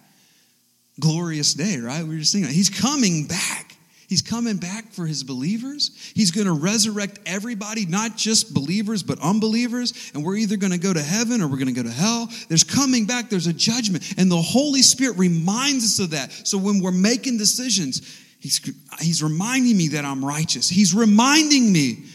Glorious 1.01 1.53
day, 1.53 1.79
right? 1.79 2.01
We 2.01 2.11
were 2.11 2.19
just 2.19 2.31
singing. 2.31 2.47
He's 2.47 2.69
coming 2.69 3.27
back. 3.27 3.75
He's 4.07 4.21
coming 4.21 4.55
back 4.55 4.93
for 4.93 5.05
his 5.05 5.25
believers. 5.25 5.91
He's 6.15 6.31
going 6.31 6.47
to 6.47 6.53
resurrect 6.53 7.19
everybody, 7.25 7.85
not 7.85 8.15
just 8.15 8.53
believers, 8.53 9.03
but 9.03 9.19
unbelievers. 9.19 10.13
And 10.13 10.23
we're 10.23 10.37
either 10.37 10.55
going 10.55 10.71
to 10.71 10.79
go 10.79 10.93
to 10.93 11.03
heaven 11.03 11.41
or 11.41 11.49
we're 11.49 11.57
going 11.57 11.75
to 11.75 11.83
go 11.83 11.83
to 11.83 11.93
hell. 11.93 12.29
There's 12.47 12.63
coming 12.63 13.05
back, 13.05 13.29
there's 13.29 13.47
a 13.47 13.53
judgment. 13.53 14.13
And 14.17 14.31
the 14.31 14.41
Holy 14.41 14.81
Spirit 14.81 15.17
reminds 15.17 15.83
us 15.83 15.99
of 15.99 16.11
that. 16.11 16.31
So 16.47 16.57
when 16.57 16.81
we're 16.81 16.93
making 16.93 17.37
decisions, 17.37 18.23
he's, 18.39 18.59
he's 18.99 19.23
reminding 19.23 19.77
me 19.77 19.89
that 19.89 20.05
I'm 20.05 20.23
righteous. 20.23 20.69
He's 20.69 20.93
reminding 20.93 21.71
me, 21.71 22.05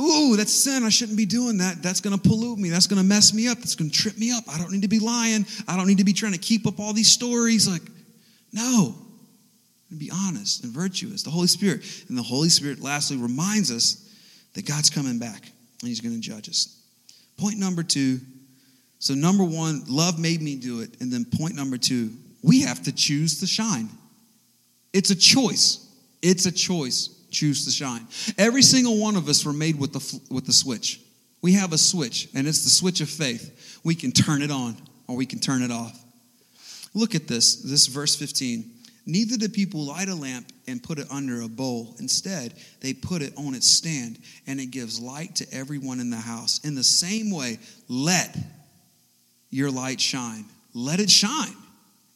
ooh, 0.00 0.36
that's 0.36 0.52
sin. 0.52 0.84
I 0.84 0.88
shouldn't 0.88 1.18
be 1.18 1.26
doing 1.26 1.58
that. 1.58 1.82
That's 1.82 2.00
going 2.00 2.18
to 2.18 2.28
pollute 2.28 2.58
me. 2.58 2.70
That's 2.70 2.86
going 2.86 3.00
to 3.00 3.06
mess 3.06 3.32
me 3.34 3.48
up. 3.48 3.58
That's 3.58 3.74
going 3.74 3.90
to 3.90 3.96
trip 3.96 4.16
me 4.18 4.32
up. 4.32 4.44
I 4.48 4.58
don't 4.58 4.72
need 4.72 4.82
to 4.82 4.88
be 4.88 5.00
lying. 5.00 5.46
I 5.66 5.76
don't 5.76 5.86
need 5.86 5.98
to 5.98 6.04
be 6.04 6.12
trying 6.12 6.32
to 6.32 6.38
keep 6.38 6.66
up 6.66 6.78
all 6.78 6.92
these 6.92 7.10
stories. 7.10 7.68
Like, 7.68 7.82
no 8.52 8.94
and 9.90 9.98
be 9.98 10.10
honest 10.10 10.64
and 10.64 10.72
virtuous. 10.72 11.22
The 11.22 11.30
Holy 11.30 11.46
Spirit. 11.46 11.82
And 12.08 12.16
the 12.16 12.22
Holy 12.22 12.48
Spirit, 12.48 12.80
lastly, 12.80 13.16
reminds 13.16 13.70
us 13.70 14.08
that 14.54 14.66
God's 14.66 14.90
coming 14.90 15.18
back 15.18 15.50
and 15.80 15.88
He's 15.88 16.00
going 16.00 16.14
to 16.14 16.20
judge 16.20 16.48
us. 16.48 16.82
Point 17.36 17.58
number 17.58 17.82
two. 17.82 18.20
So, 18.98 19.14
number 19.14 19.44
one, 19.44 19.84
love 19.86 20.18
made 20.18 20.42
me 20.42 20.56
do 20.56 20.80
it. 20.80 21.00
And 21.00 21.12
then 21.12 21.24
point 21.24 21.54
number 21.54 21.78
two, 21.78 22.12
we 22.42 22.62
have 22.62 22.82
to 22.82 22.92
choose 22.92 23.40
to 23.40 23.46
shine. 23.46 23.88
It's 24.92 25.10
a 25.10 25.16
choice. 25.16 25.86
It's 26.22 26.46
a 26.46 26.52
choice. 26.52 27.14
Choose 27.30 27.64
to 27.66 27.70
shine. 27.70 28.06
Every 28.38 28.62
single 28.62 28.98
one 29.00 29.16
of 29.16 29.28
us 29.28 29.44
were 29.44 29.52
made 29.52 29.78
with 29.78 29.92
the, 29.92 30.20
with 30.34 30.46
the 30.46 30.52
switch. 30.52 31.00
We 31.42 31.52
have 31.52 31.72
a 31.72 31.78
switch, 31.78 32.28
and 32.34 32.48
it's 32.48 32.64
the 32.64 32.70
switch 32.70 33.00
of 33.00 33.08
faith. 33.08 33.80
We 33.84 33.94
can 33.94 34.12
turn 34.12 34.42
it 34.42 34.50
on 34.50 34.76
or 35.06 35.16
we 35.16 35.26
can 35.26 35.38
turn 35.38 35.62
it 35.62 35.70
off. 35.70 36.04
Look 36.94 37.14
at 37.14 37.28
this, 37.28 37.56
this 37.62 37.86
verse 37.86 38.16
15. 38.16 38.70
Neither 39.06 39.38
do 39.38 39.48
people 39.48 39.86
light 39.86 40.08
a 40.08 40.14
lamp 40.14 40.52
and 40.66 40.82
put 40.82 40.98
it 40.98 41.06
under 41.10 41.40
a 41.40 41.48
bowl. 41.48 41.96
Instead, 41.98 42.52
they 42.80 42.92
put 42.92 43.22
it 43.22 43.32
on 43.38 43.54
its 43.54 43.66
stand, 43.66 44.18
and 44.46 44.60
it 44.60 44.66
gives 44.66 45.00
light 45.00 45.36
to 45.36 45.46
everyone 45.50 45.98
in 45.98 46.10
the 46.10 46.16
house. 46.16 46.60
In 46.62 46.74
the 46.74 46.84
same 46.84 47.30
way, 47.30 47.58
let 47.88 48.36
your 49.50 49.70
light 49.70 50.00
shine. 50.00 50.44
Let 50.74 51.00
it 51.00 51.08
shine. 51.10 51.54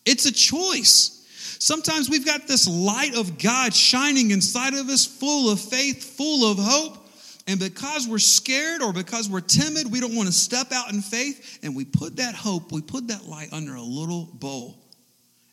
It's 0.04 0.26
a 0.26 0.32
choice. 0.32 1.21
Sometimes 1.58 2.08
we've 2.08 2.26
got 2.26 2.46
this 2.46 2.68
light 2.68 3.16
of 3.16 3.38
God 3.38 3.74
shining 3.74 4.30
inside 4.30 4.74
of 4.74 4.88
us, 4.88 5.06
full 5.06 5.50
of 5.50 5.60
faith, 5.60 6.16
full 6.16 6.50
of 6.50 6.58
hope. 6.58 6.98
And 7.46 7.58
because 7.58 8.06
we're 8.06 8.18
scared 8.18 8.82
or 8.82 8.92
because 8.92 9.28
we're 9.28 9.40
timid, 9.40 9.90
we 9.90 10.00
don't 10.00 10.14
want 10.14 10.28
to 10.28 10.32
step 10.32 10.70
out 10.72 10.92
in 10.92 11.00
faith. 11.00 11.58
And 11.62 11.74
we 11.74 11.84
put 11.84 12.16
that 12.16 12.34
hope, 12.34 12.70
we 12.72 12.82
put 12.82 13.08
that 13.08 13.24
light 13.24 13.52
under 13.52 13.74
a 13.74 13.82
little 13.82 14.28
bowl. 14.34 14.78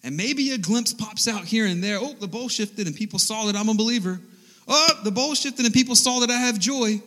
And 0.03 0.15
maybe 0.15 0.51
a 0.51 0.57
glimpse 0.57 0.93
pops 0.93 1.27
out 1.27 1.43
here 1.43 1.65
and 1.65 1.83
there. 1.83 1.97
Oh, 1.99 2.13
the 2.13 2.27
bowl 2.27 2.47
shifted 2.47 2.87
and 2.87 2.95
people 2.95 3.19
saw 3.19 3.45
that 3.45 3.55
I'm 3.55 3.69
a 3.69 3.73
believer. 3.73 4.19
Oh, 4.67 4.89
the 5.03 5.11
bowl 5.11 5.33
shifted 5.33 5.65
and 5.65 5.73
people 5.73 5.95
saw 5.95 6.19
that 6.19 6.29
I 6.29 6.37
have 6.37 6.59
joy. 6.59 7.01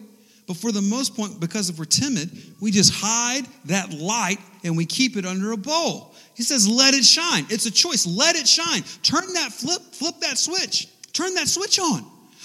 But 0.47 0.57
for 0.57 0.73
the 0.73 0.83
most 0.83 1.17
part, 1.17 1.39
because 1.39 1.71
if 1.71 1.79
we're 1.79 1.85
timid, 1.85 2.31
we 2.61 2.71
just 2.73 2.93
hide 2.95 3.47
that 3.67 3.93
light 3.93 4.39
and 4.65 4.77
we 4.77 4.85
keep 4.85 5.17
it 5.17 5.25
under 5.25 5.53
a 5.53 5.57
bowl. 5.57 6.12
He 6.35 6.43
says, 6.43 6.69
let 6.69 6.95
it 6.95 7.05
shine. 7.05 7.47
It's 7.51 7.67
a 7.67 7.71
choice. 7.71 8.07
Let 8.07 8.37
it 8.37 8.49
shine. 8.49 8.83
Turn 9.03 9.33
that 9.35 9.53
flip, 9.53 9.83
flip 9.93 10.15
that 10.21 10.39
switch. 10.39 10.89
Turn 11.13 11.35
that 11.35 11.49
switch 11.49 11.79
on. 11.79 12.05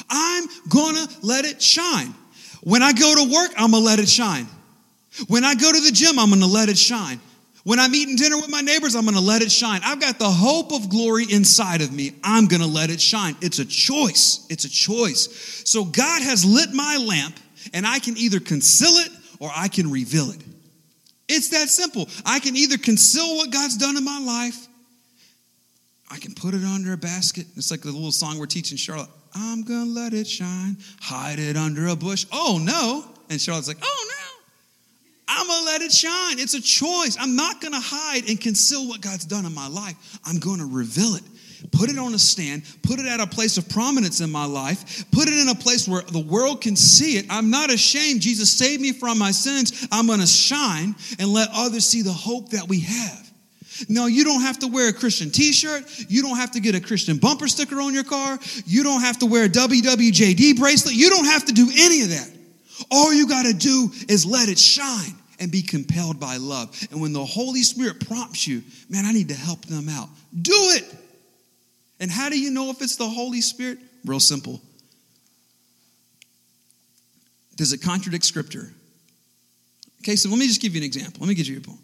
I'm 0.10 0.48
gonna 0.70 1.08
let 1.22 1.46
it 1.46 1.62
shine. 1.62 2.14
When 2.62 2.84
I 2.84 2.94
go 2.94 3.16
to 3.16 3.34
work, 3.34 3.52
I'm 3.58 3.72
gonna 3.72 3.84
let 3.84 4.00
it 4.00 4.10
shine. 4.10 4.48
When 5.28 5.44
I 5.44 5.56
go 5.56 5.72
to 5.72 5.80
the 5.80 5.92
gym, 5.92 6.20
I'm 6.20 6.30
gonna 6.30 6.46
let 6.46 6.70
it 6.70 6.78
shine. 6.78 7.20
When 7.68 7.80
I'm 7.80 7.94
eating 7.94 8.16
dinner 8.16 8.38
with 8.38 8.50
my 8.50 8.62
neighbors, 8.62 8.96
I'm 8.96 9.06
to 9.06 9.20
let 9.20 9.42
it 9.42 9.52
shine. 9.52 9.82
I've 9.84 10.00
got 10.00 10.20
the 10.20 10.30
hope 10.30 10.72
of 10.72 10.88
glory 10.88 11.26
inside 11.30 11.82
of 11.82 11.92
me. 11.92 12.14
I'm 12.24 12.48
to 12.48 12.66
let 12.66 12.90
it 12.90 13.02
shine. 13.02 13.36
It's 13.42 13.60
a 13.60 13.66
choice. 13.66 14.48
It's 14.50 14.64
a 14.64 14.70
choice. 14.70 15.64
So 15.66 15.84
God 15.84 16.22
has 16.22 16.46
lit 16.46 16.72
my 16.72 16.96
lamp, 16.96 17.38
and 17.74 17.86
I 17.86 18.00
can 18.00 18.16
either 18.16 18.40
conceal 18.40 18.92
it 18.92 19.10
or 19.42 19.52
I 19.54 19.68
can 19.68 19.92
reveal 19.92 20.32
it. 20.32 20.40
It's 21.30 21.50
that 21.50 21.70
simple. 21.70 22.08
I 22.26 22.40
can 22.40 22.56
either 22.56 22.78
conceal 22.78 23.38
what 23.38 23.52
God's 23.52 23.78
done 23.78 23.98
in 23.98 24.04
my 24.04 24.20
life, 24.20 24.68
I 26.10 26.18
can 26.20 26.34
put 26.34 26.54
it 26.54 26.64
under 26.64 26.94
a 26.94 26.98
basket. 26.98 27.46
It's 27.58 27.70
like 27.70 27.82
the 27.82 27.92
little 27.92 28.14
song 28.14 28.40
we're 28.40 28.46
teaching 28.46 28.78
Charlotte. 28.78 29.10
I'm 29.36 29.64
going 29.64 29.86
to 29.86 29.92
let 29.92 30.14
it 30.14 30.26
shine, 30.26 30.78
hide 31.02 31.38
it 31.38 31.58
under 31.58 31.88
a 31.88 31.96
bush. 31.96 32.26
Oh, 32.32 32.60
no. 32.64 33.04
And 33.30 33.42
Charlotte's 33.42 33.68
like, 33.68 33.78
oh, 33.82 34.08
no. 34.08 34.14
I'm 35.28 35.48
going 35.48 35.60
to 35.60 35.66
let 35.66 35.82
it 35.82 35.92
shine. 35.92 36.40
It's 36.40 36.54
a 36.54 36.62
choice. 36.62 37.18
I'm 37.20 37.36
not 37.36 37.60
going 37.60 37.74
to 37.74 37.82
hide 37.82 38.30
and 38.30 38.40
conceal 38.40 38.88
what 38.88 39.02
God's 39.02 39.26
done 39.26 39.46
in 39.46 39.54
my 39.54 39.68
life. 39.68 40.20
I'm 40.26 40.40
going 40.40 40.60
to 40.60 40.66
reveal 40.66 41.16
it. 41.16 41.24
Put 41.72 41.90
it 41.90 41.98
on 41.98 42.14
a 42.14 42.20
stand, 42.20 42.64
put 42.84 43.00
it 43.00 43.06
at 43.06 43.20
a 43.20 43.28
place 43.28 43.58
of 43.58 43.68
prominence 43.70 44.22
in 44.22 44.32
my 44.32 44.46
life, 44.46 45.06
put 45.12 45.28
it 45.28 45.34
in 45.34 45.50
a 45.50 45.56
place 45.56 45.88
where 45.88 46.02
the 46.02 46.20
world 46.20 46.62
can 46.62 46.76
see 46.76 47.18
it. 47.18 47.26
I'm 47.30 47.50
not 47.50 47.72
ashamed. 47.72 48.22
Jesus 48.22 48.52
saved 48.52 48.82
me 48.82 48.94
from 48.94 49.18
my 49.18 49.32
sins. 49.32 49.88
I'm 49.92 50.08
going 50.08 50.20
to 50.20 50.28
shine 50.28 50.96
and 51.20 51.30
let 51.30 51.50
others 51.54 51.86
see 51.86 52.02
the 52.02 52.14
hope 52.14 52.50
that 52.50 52.68
we 52.68 52.82
have. 52.82 53.28
No, 53.90 54.08
you 54.08 54.24
don't 54.24 54.42
have 54.42 54.60
to 54.60 54.68
wear 54.68 54.90
a 54.90 54.94
Christian 54.94 55.30
t 55.30 55.52
shirt. 55.52 55.84
You 56.10 56.22
don't 56.22 56.38
have 56.38 56.52
to 56.52 56.60
get 56.60 56.76
a 56.76 56.82
Christian 56.82 57.18
bumper 57.18 57.48
sticker 57.48 57.80
on 57.80 57.94
your 57.94 58.04
car. 58.04 58.40
You 58.66 58.84
don't 58.84 59.02
have 59.02 59.20
to 59.20 59.26
wear 59.26 59.46
a 59.46 59.50
WWJD 59.50 60.58
bracelet. 60.58 60.96
You 60.96 61.10
don't 61.10 61.26
have 61.26 61.46
to 61.46 61.54
do 61.54 61.70
any 61.78 62.02
of 62.02 62.10
that. 62.10 62.32
All 62.92 63.14
you 63.14 63.28
got 63.28 63.46
to 63.46 63.54
do 63.54 63.92
is 64.08 64.26
let 64.26 64.50
it 64.50 64.58
shine 64.58 65.16
and 65.40 65.52
be 65.52 65.62
compelled 65.62 66.20
by 66.20 66.38
love. 66.38 66.76
And 66.92 67.02
when 67.02 67.14
the 67.14 67.24
Holy 67.24 67.62
Spirit 67.62 68.06
prompts 68.08 68.48
you, 68.48 68.64
man, 68.90 69.06
I 69.06 69.12
need 69.12 69.30
to 69.30 69.36
help 69.36 69.66
them 69.66 69.90
out, 69.90 70.10
do 70.42 70.54
it. 70.54 70.84
And 72.00 72.12
how 72.12 72.30
do 72.30 72.40
you 72.40 72.52
know 72.52 72.70
if 72.70 72.82
it's 72.82 72.96
the 72.96 73.08
Holy 73.08 73.42
Spirit? 73.42 73.80
Real 74.06 74.20
simple. 74.20 74.62
Does 77.56 77.74
it 77.74 77.82
contradict 77.82 78.24
Scripture? 78.24 78.72
Okay, 80.02 80.16
so 80.16 80.30
let 80.30 80.38
me 80.38 80.48
just 80.48 80.62
give 80.62 80.76
you 80.76 80.82
an 80.82 80.86
example. 80.86 81.20
Let 81.22 81.30
me 81.30 81.36
give 81.36 81.48
you 81.48 81.58
a 81.58 81.62
point. 81.62 81.80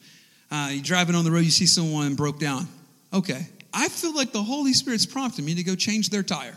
Uh, 0.51 0.69
you're 0.71 0.83
driving 0.83 1.15
on 1.15 1.25
the 1.25 1.31
road, 1.31 1.39
you 1.39 1.51
see 1.51 1.65
someone 1.65 2.15
broke 2.15 2.39
down. 2.39 2.67
Okay, 3.11 3.47
I 3.73 3.89
feel 3.89 4.13
like 4.15 4.31
the 4.31 4.43
Holy 4.43 4.73
Spirit's 4.73 5.05
prompting 5.05 5.45
me 5.45 5.55
to 5.55 5.63
go 5.63 5.75
change 5.75 6.09
their 6.09 6.23
tire. 6.23 6.55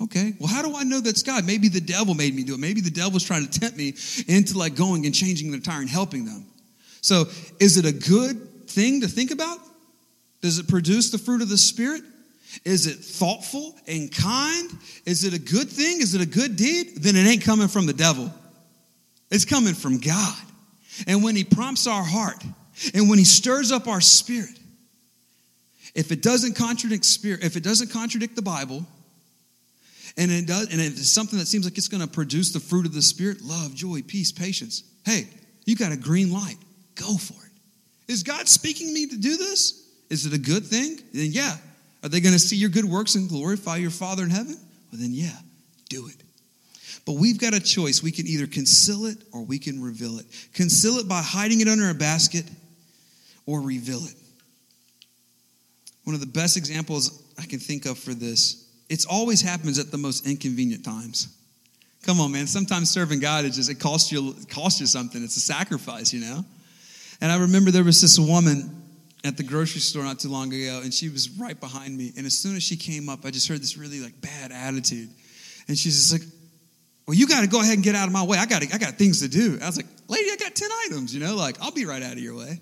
Okay, 0.00 0.34
well, 0.38 0.48
how 0.48 0.62
do 0.62 0.76
I 0.76 0.84
know 0.84 1.00
that's 1.00 1.24
God? 1.24 1.44
Maybe 1.44 1.68
the 1.68 1.80
devil 1.80 2.14
made 2.14 2.32
me 2.34 2.44
do 2.44 2.54
it. 2.54 2.60
Maybe 2.60 2.80
the 2.80 2.90
devil's 2.90 3.24
trying 3.24 3.46
to 3.46 3.60
tempt 3.60 3.76
me 3.76 3.94
into 4.28 4.56
like 4.56 4.76
going 4.76 5.04
and 5.06 5.14
changing 5.14 5.50
their 5.50 5.60
tire 5.60 5.80
and 5.80 5.90
helping 5.90 6.24
them. 6.24 6.46
So, 7.00 7.24
is 7.58 7.76
it 7.76 7.84
a 7.84 7.92
good 7.92 8.68
thing 8.68 9.00
to 9.00 9.08
think 9.08 9.32
about? 9.32 9.58
Does 10.40 10.60
it 10.60 10.68
produce 10.68 11.10
the 11.10 11.18
fruit 11.18 11.42
of 11.42 11.48
the 11.48 11.58
Spirit? 11.58 12.02
Is 12.64 12.86
it 12.86 12.98
thoughtful 12.98 13.76
and 13.86 14.12
kind? 14.12 14.70
Is 15.04 15.24
it 15.24 15.34
a 15.34 15.38
good 15.38 15.68
thing? 15.68 16.00
Is 16.00 16.14
it 16.14 16.20
a 16.20 16.26
good 16.26 16.56
deed? 16.56 16.96
Then 16.96 17.16
it 17.16 17.26
ain't 17.26 17.44
coming 17.44 17.68
from 17.68 17.86
the 17.86 17.92
devil. 17.92 18.32
It's 19.30 19.44
coming 19.44 19.74
from 19.74 19.98
God. 19.98 20.36
And 21.06 21.22
when 21.22 21.36
He 21.36 21.44
prompts 21.44 21.86
our 21.86 22.02
heart 22.02 22.42
and 22.94 23.08
when 23.08 23.18
He 23.18 23.24
stirs 23.24 23.70
up 23.70 23.86
our 23.86 24.00
spirit, 24.00 24.58
if 25.94 26.12
it 26.12 26.22
doesn't 26.22 26.54
contradict 26.54 27.04
spirit, 27.04 27.44
if 27.44 27.56
it 27.56 27.62
doesn't 27.62 27.90
contradict 27.90 28.36
the 28.36 28.42
Bible, 28.42 28.86
and 30.16 30.32
it 30.32 30.46
does, 30.46 30.72
and 30.72 30.80
it's 30.80 31.08
something 31.08 31.38
that 31.38 31.46
seems 31.46 31.64
like 31.64 31.78
it's 31.78 31.88
going 31.88 32.02
to 32.02 32.08
produce 32.08 32.52
the 32.52 32.60
fruit 32.60 32.86
of 32.86 32.92
the 32.92 33.02
Spirit 33.02 33.40
love, 33.40 33.74
joy, 33.74 34.02
peace, 34.02 34.32
patience. 34.32 34.82
Hey, 35.04 35.28
you 35.64 35.76
got 35.76 35.92
a 35.92 35.96
green 35.96 36.32
light. 36.32 36.56
Go 36.96 37.16
for 37.16 37.34
it. 37.34 38.12
Is 38.12 38.24
God 38.24 38.48
speaking 38.48 38.92
me 38.92 39.06
to 39.06 39.16
do 39.16 39.36
this? 39.36 39.86
Is 40.10 40.26
it 40.26 40.32
a 40.32 40.38
good 40.38 40.66
thing? 40.66 40.98
Then, 41.12 41.30
yeah. 41.30 41.56
Are 42.02 42.08
they 42.08 42.20
going 42.20 42.32
to 42.32 42.38
see 42.38 42.56
your 42.56 42.70
good 42.70 42.84
works 42.84 43.14
and 43.14 43.28
glorify 43.28 43.76
your 43.76 43.90
Father 43.90 44.22
in 44.22 44.30
heaven? 44.30 44.56
Well, 44.90 45.00
then, 45.00 45.12
yeah, 45.12 45.36
do 45.88 46.06
it. 46.08 46.16
But 47.04 47.14
we've 47.14 47.38
got 47.38 47.54
a 47.54 47.60
choice. 47.60 48.02
We 48.02 48.12
can 48.12 48.26
either 48.26 48.46
conceal 48.46 49.06
it 49.06 49.18
or 49.32 49.42
we 49.42 49.58
can 49.58 49.82
reveal 49.82 50.18
it. 50.18 50.26
Conceal 50.52 50.98
it 50.98 51.08
by 51.08 51.22
hiding 51.22 51.60
it 51.60 51.68
under 51.68 51.90
a 51.90 51.94
basket 51.94 52.44
or 53.46 53.60
reveal 53.60 54.04
it. 54.04 54.14
One 56.04 56.14
of 56.14 56.20
the 56.20 56.26
best 56.26 56.56
examples 56.56 57.22
I 57.38 57.46
can 57.46 57.58
think 57.58 57.86
of 57.86 57.98
for 57.98 58.14
this, 58.14 58.70
it 58.88 59.04
always 59.10 59.40
happens 59.40 59.78
at 59.78 59.90
the 59.90 59.98
most 59.98 60.26
inconvenient 60.26 60.84
times. 60.84 61.34
Come 62.02 62.20
on, 62.20 62.32
man. 62.32 62.46
Sometimes 62.46 62.90
serving 62.90 63.20
God 63.20 63.44
is 63.44 63.56
just 63.56 63.70
it 63.70 63.80
costs 63.80 64.12
you 64.12 64.34
it 64.38 64.48
costs 64.48 64.80
you 64.80 64.86
something. 64.86 65.22
It's 65.22 65.36
a 65.36 65.40
sacrifice, 65.40 66.12
you 66.12 66.20
know. 66.20 66.44
And 67.20 67.32
I 67.32 67.38
remember 67.38 67.70
there 67.70 67.84
was 67.84 68.00
this 68.00 68.18
woman 68.18 68.77
at 69.24 69.36
the 69.36 69.42
grocery 69.42 69.80
store 69.80 70.04
not 70.04 70.20
too 70.20 70.28
long 70.28 70.52
ago, 70.52 70.80
and 70.82 70.92
she 70.92 71.08
was 71.08 71.30
right 71.30 71.58
behind 71.58 71.96
me. 71.96 72.12
And 72.16 72.26
as 72.26 72.34
soon 72.38 72.56
as 72.56 72.62
she 72.62 72.76
came 72.76 73.08
up, 73.08 73.24
I 73.24 73.30
just 73.30 73.48
heard 73.48 73.60
this 73.60 73.76
really 73.76 74.00
like 74.00 74.20
bad 74.20 74.52
attitude, 74.52 75.08
and 75.66 75.76
she's 75.76 75.96
just 75.96 76.12
like, 76.12 76.22
"Well, 77.06 77.16
you 77.16 77.26
got 77.26 77.40
to 77.40 77.48
go 77.48 77.60
ahead 77.60 77.74
and 77.74 77.82
get 77.82 77.94
out 77.94 78.06
of 78.06 78.12
my 78.12 78.22
way. 78.22 78.38
I 78.38 78.46
got 78.46 78.62
I 78.62 78.78
got 78.78 78.94
things 78.94 79.20
to 79.20 79.28
do." 79.28 79.58
I 79.60 79.66
was 79.66 79.76
like, 79.76 79.86
"Lady, 80.08 80.30
I 80.30 80.36
got 80.36 80.54
ten 80.54 80.70
items. 80.86 81.14
You 81.14 81.20
know, 81.20 81.34
like 81.34 81.60
I'll 81.60 81.72
be 81.72 81.84
right 81.84 82.02
out 82.02 82.12
of 82.12 82.20
your 82.20 82.36
way." 82.36 82.60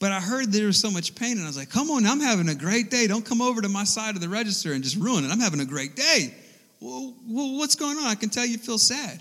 But 0.00 0.12
I 0.12 0.20
heard 0.20 0.50
there 0.50 0.66
was 0.66 0.80
so 0.80 0.90
much 0.90 1.14
pain, 1.14 1.32
and 1.32 1.42
I 1.42 1.46
was 1.46 1.58
like, 1.58 1.68
come 1.68 1.90
on, 1.90 2.06
I'm 2.06 2.20
having 2.20 2.48
a 2.48 2.54
great 2.54 2.90
day. 2.90 3.06
Don't 3.06 3.24
come 3.24 3.42
over 3.42 3.60
to 3.60 3.68
my 3.68 3.84
side 3.84 4.14
of 4.14 4.22
the 4.22 4.30
register 4.30 4.72
and 4.72 4.82
just 4.82 4.96
ruin 4.96 5.24
it. 5.24 5.30
I'm 5.30 5.40
having 5.40 5.60
a 5.60 5.66
great 5.66 5.94
day. 5.94 6.34
Well, 6.80 7.14
what's 7.26 7.74
going 7.74 7.98
on? 7.98 8.04
I 8.04 8.14
can 8.14 8.30
tell 8.30 8.46
you 8.46 8.56
feel 8.56 8.78
sad. 8.78 9.20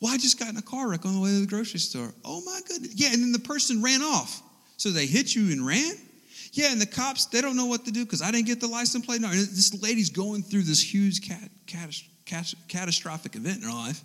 Well, 0.00 0.14
I 0.14 0.18
just 0.18 0.38
got 0.38 0.48
in 0.48 0.56
a 0.56 0.62
car 0.62 0.88
wreck 0.88 1.04
on 1.04 1.14
the 1.14 1.20
way 1.20 1.30
to 1.30 1.40
the 1.40 1.46
grocery 1.46 1.80
store. 1.80 2.14
Oh 2.24 2.40
my 2.44 2.60
goodness. 2.68 2.92
Yeah, 2.94 3.12
and 3.12 3.20
then 3.20 3.32
the 3.32 3.40
person 3.40 3.82
ran 3.82 4.00
off. 4.00 4.40
So 4.76 4.90
they 4.90 5.06
hit 5.06 5.34
you 5.34 5.50
and 5.50 5.66
ran? 5.66 5.94
Yeah, 6.52 6.70
and 6.70 6.80
the 6.80 6.86
cops, 6.86 7.26
they 7.26 7.40
don't 7.40 7.56
know 7.56 7.66
what 7.66 7.86
to 7.86 7.90
do 7.90 8.04
because 8.04 8.20
I 8.20 8.30
didn't 8.30 8.46
get 8.46 8.60
the 8.60 8.66
license 8.66 9.06
plate. 9.06 9.22
And 9.22 9.32
this 9.32 9.82
lady's 9.82 10.10
going 10.10 10.42
through 10.42 10.62
this 10.62 10.82
huge 10.82 11.26
cat, 11.26 11.48
cat, 11.66 11.94
cat, 12.26 12.52
catastrophic 12.68 13.36
event 13.36 13.58
in 13.58 13.62
her 13.62 13.74
life. 13.74 14.02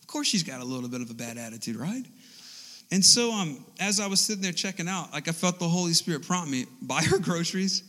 Of 0.00 0.08
course, 0.08 0.26
she's 0.26 0.42
got 0.42 0.60
a 0.60 0.64
little 0.64 0.88
bit 0.88 1.00
of 1.00 1.10
a 1.10 1.14
bad 1.14 1.38
attitude, 1.38 1.76
right? 1.76 2.04
And 2.90 3.04
so, 3.04 3.32
um, 3.32 3.64
as 3.80 4.00
I 4.00 4.08
was 4.08 4.20
sitting 4.20 4.42
there 4.42 4.52
checking 4.52 4.88
out, 4.88 5.12
like 5.12 5.28
I 5.28 5.32
felt 5.32 5.58
the 5.58 5.68
Holy 5.68 5.92
Spirit 5.92 6.26
prompt 6.26 6.50
me: 6.50 6.66
buy 6.82 7.02
her 7.02 7.18
groceries 7.18 7.82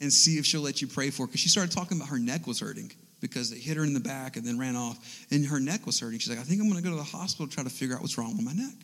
and 0.00 0.12
see 0.12 0.38
if 0.38 0.46
she'll 0.46 0.62
let 0.62 0.80
you 0.80 0.88
pray 0.88 1.10
for 1.10 1.22
her. 1.22 1.26
Because 1.26 1.40
she 1.40 1.50
started 1.50 1.70
talking 1.70 1.98
about 1.98 2.08
her 2.08 2.18
neck 2.18 2.46
was 2.46 2.60
hurting 2.60 2.90
because 3.20 3.50
they 3.50 3.58
hit 3.58 3.76
her 3.76 3.84
in 3.84 3.92
the 3.92 4.00
back 4.00 4.36
and 4.36 4.46
then 4.46 4.58
ran 4.58 4.74
off, 4.74 5.26
and 5.30 5.46
her 5.46 5.60
neck 5.60 5.84
was 5.84 6.00
hurting. 6.00 6.18
She's 6.18 6.30
like, 6.30 6.38
I 6.38 6.42
think 6.42 6.60
I'm 6.62 6.68
going 6.68 6.82
to 6.82 6.88
go 6.88 6.94
to 6.94 6.96
the 6.96 7.02
hospital 7.02 7.46
to 7.46 7.54
try 7.54 7.62
to 7.62 7.70
figure 7.70 7.94
out 7.94 8.00
what's 8.00 8.16
wrong 8.16 8.36
with 8.36 8.44
my 8.44 8.52
neck. 8.52 8.74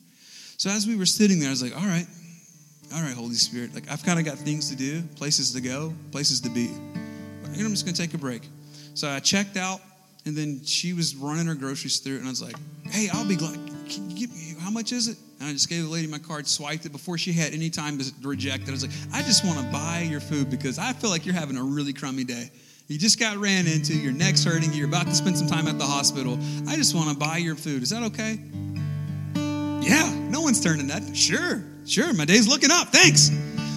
So 0.58 0.70
as 0.70 0.86
we 0.86 0.96
were 0.96 1.06
sitting 1.06 1.40
there, 1.40 1.48
I 1.48 1.52
was 1.52 1.62
like, 1.62 1.76
all 1.76 1.86
right, 1.86 2.06
all 2.94 3.02
right, 3.02 3.14
Holy 3.14 3.34
Spirit. 3.34 3.74
Like 3.74 3.90
I've 3.90 4.04
kind 4.04 4.18
of 4.18 4.24
got 4.24 4.38
things 4.38 4.70
to 4.70 4.76
do, 4.76 5.02
places 5.16 5.52
to 5.52 5.60
go, 5.60 5.92
places 6.12 6.40
to 6.42 6.50
be. 6.50 6.70
I'm 7.44 7.70
just 7.70 7.84
going 7.84 7.94
to 7.94 8.00
take 8.00 8.14
a 8.14 8.18
break. 8.18 8.42
So 8.94 9.08
I 9.08 9.18
checked 9.20 9.56
out, 9.56 9.80
and 10.24 10.36
then 10.36 10.64
she 10.64 10.92
was 10.92 11.14
running 11.16 11.46
her 11.46 11.54
groceries 11.54 11.98
through, 11.98 12.16
and 12.16 12.26
I 12.26 12.30
was 12.30 12.42
like, 12.42 12.56
hey, 12.84 13.08
I'll 13.12 13.26
be 13.26 13.36
glad. 13.36 13.54
Can 13.88 14.10
you 14.10 14.16
give 14.16 14.30
me 14.30 14.54
how 14.60 14.70
much 14.70 14.92
is 14.92 15.08
it? 15.08 15.16
And 15.38 15.48
I 15.48 15.52
just 15.52 15.68
gave 15.68 15.82
the 15.82 15.88
lady 15.88 16.06
my 16.06 16.18
card, 16.18 16.46
swiped 16.48 16.86
it 16.86 16.92
before 16.92 17.18
she 17.18 17.32
had 17.32 17.52
any 17.52 17.70
time 17.70 17.98
to 17.98 18.12
reject 18.22 18.64
it. 18.64 18.68
I 18.68 18.72
was 18.72 18.82
like, 18.82 18.96
I 19.12 19.22
just 19.22 19.44
want 19.44 19.58
to 19.58 19.72
buy 19.72 20.00
your 20.00 20.20
food 20.20 20.50
because 20.50 20.78
I 20.78 20.92
feel 20.92 21.10
like 21.10 21.26
you're 21.26 21.34
having 21.34 21.56
a 21.56 21.62
really 21.62 21.92
crummy 21.92 22.24
day. 22.24 22.50
You 22.88 22.98
just 22.98 23.18
got 23.18 23.36
ran 23.36 23.66
into, 23.66 23.94
your 23.94 24.12
neck's 24.12 24.44
hurting, 24.44 24.72
you're 24.72 24.88
about 24.88 25.06
to 25.06 25.14
spend 25.14 25.36
some 25.36 25.48
time 25.48 25.66
at 25.66 25.78
the 25.78 25.84
hospital. 25.84 26.38
I 26.68 26.76
just 26.76 26.94
want 26.94 27.10
to 27.10 27.16
buy 27.16 27.36
your 27.38 27.56
food. 27.56 27.82
Is 27.82 27.90
that 27.90 28.02
okay? 28.04 28.38
Yeah, 29.86 30.12
no 30.30 30.40
one's 30.40 30.60
turning 30.60 30.86
that. 30.88 31.16
Sure, 31.16 31.62
sure, 31.86 32.12
my 32.14 32.24
day's 32.24 32.48
looking 32.48 32.70
up. 32.70 32.88
Thanks. 32.88 33.30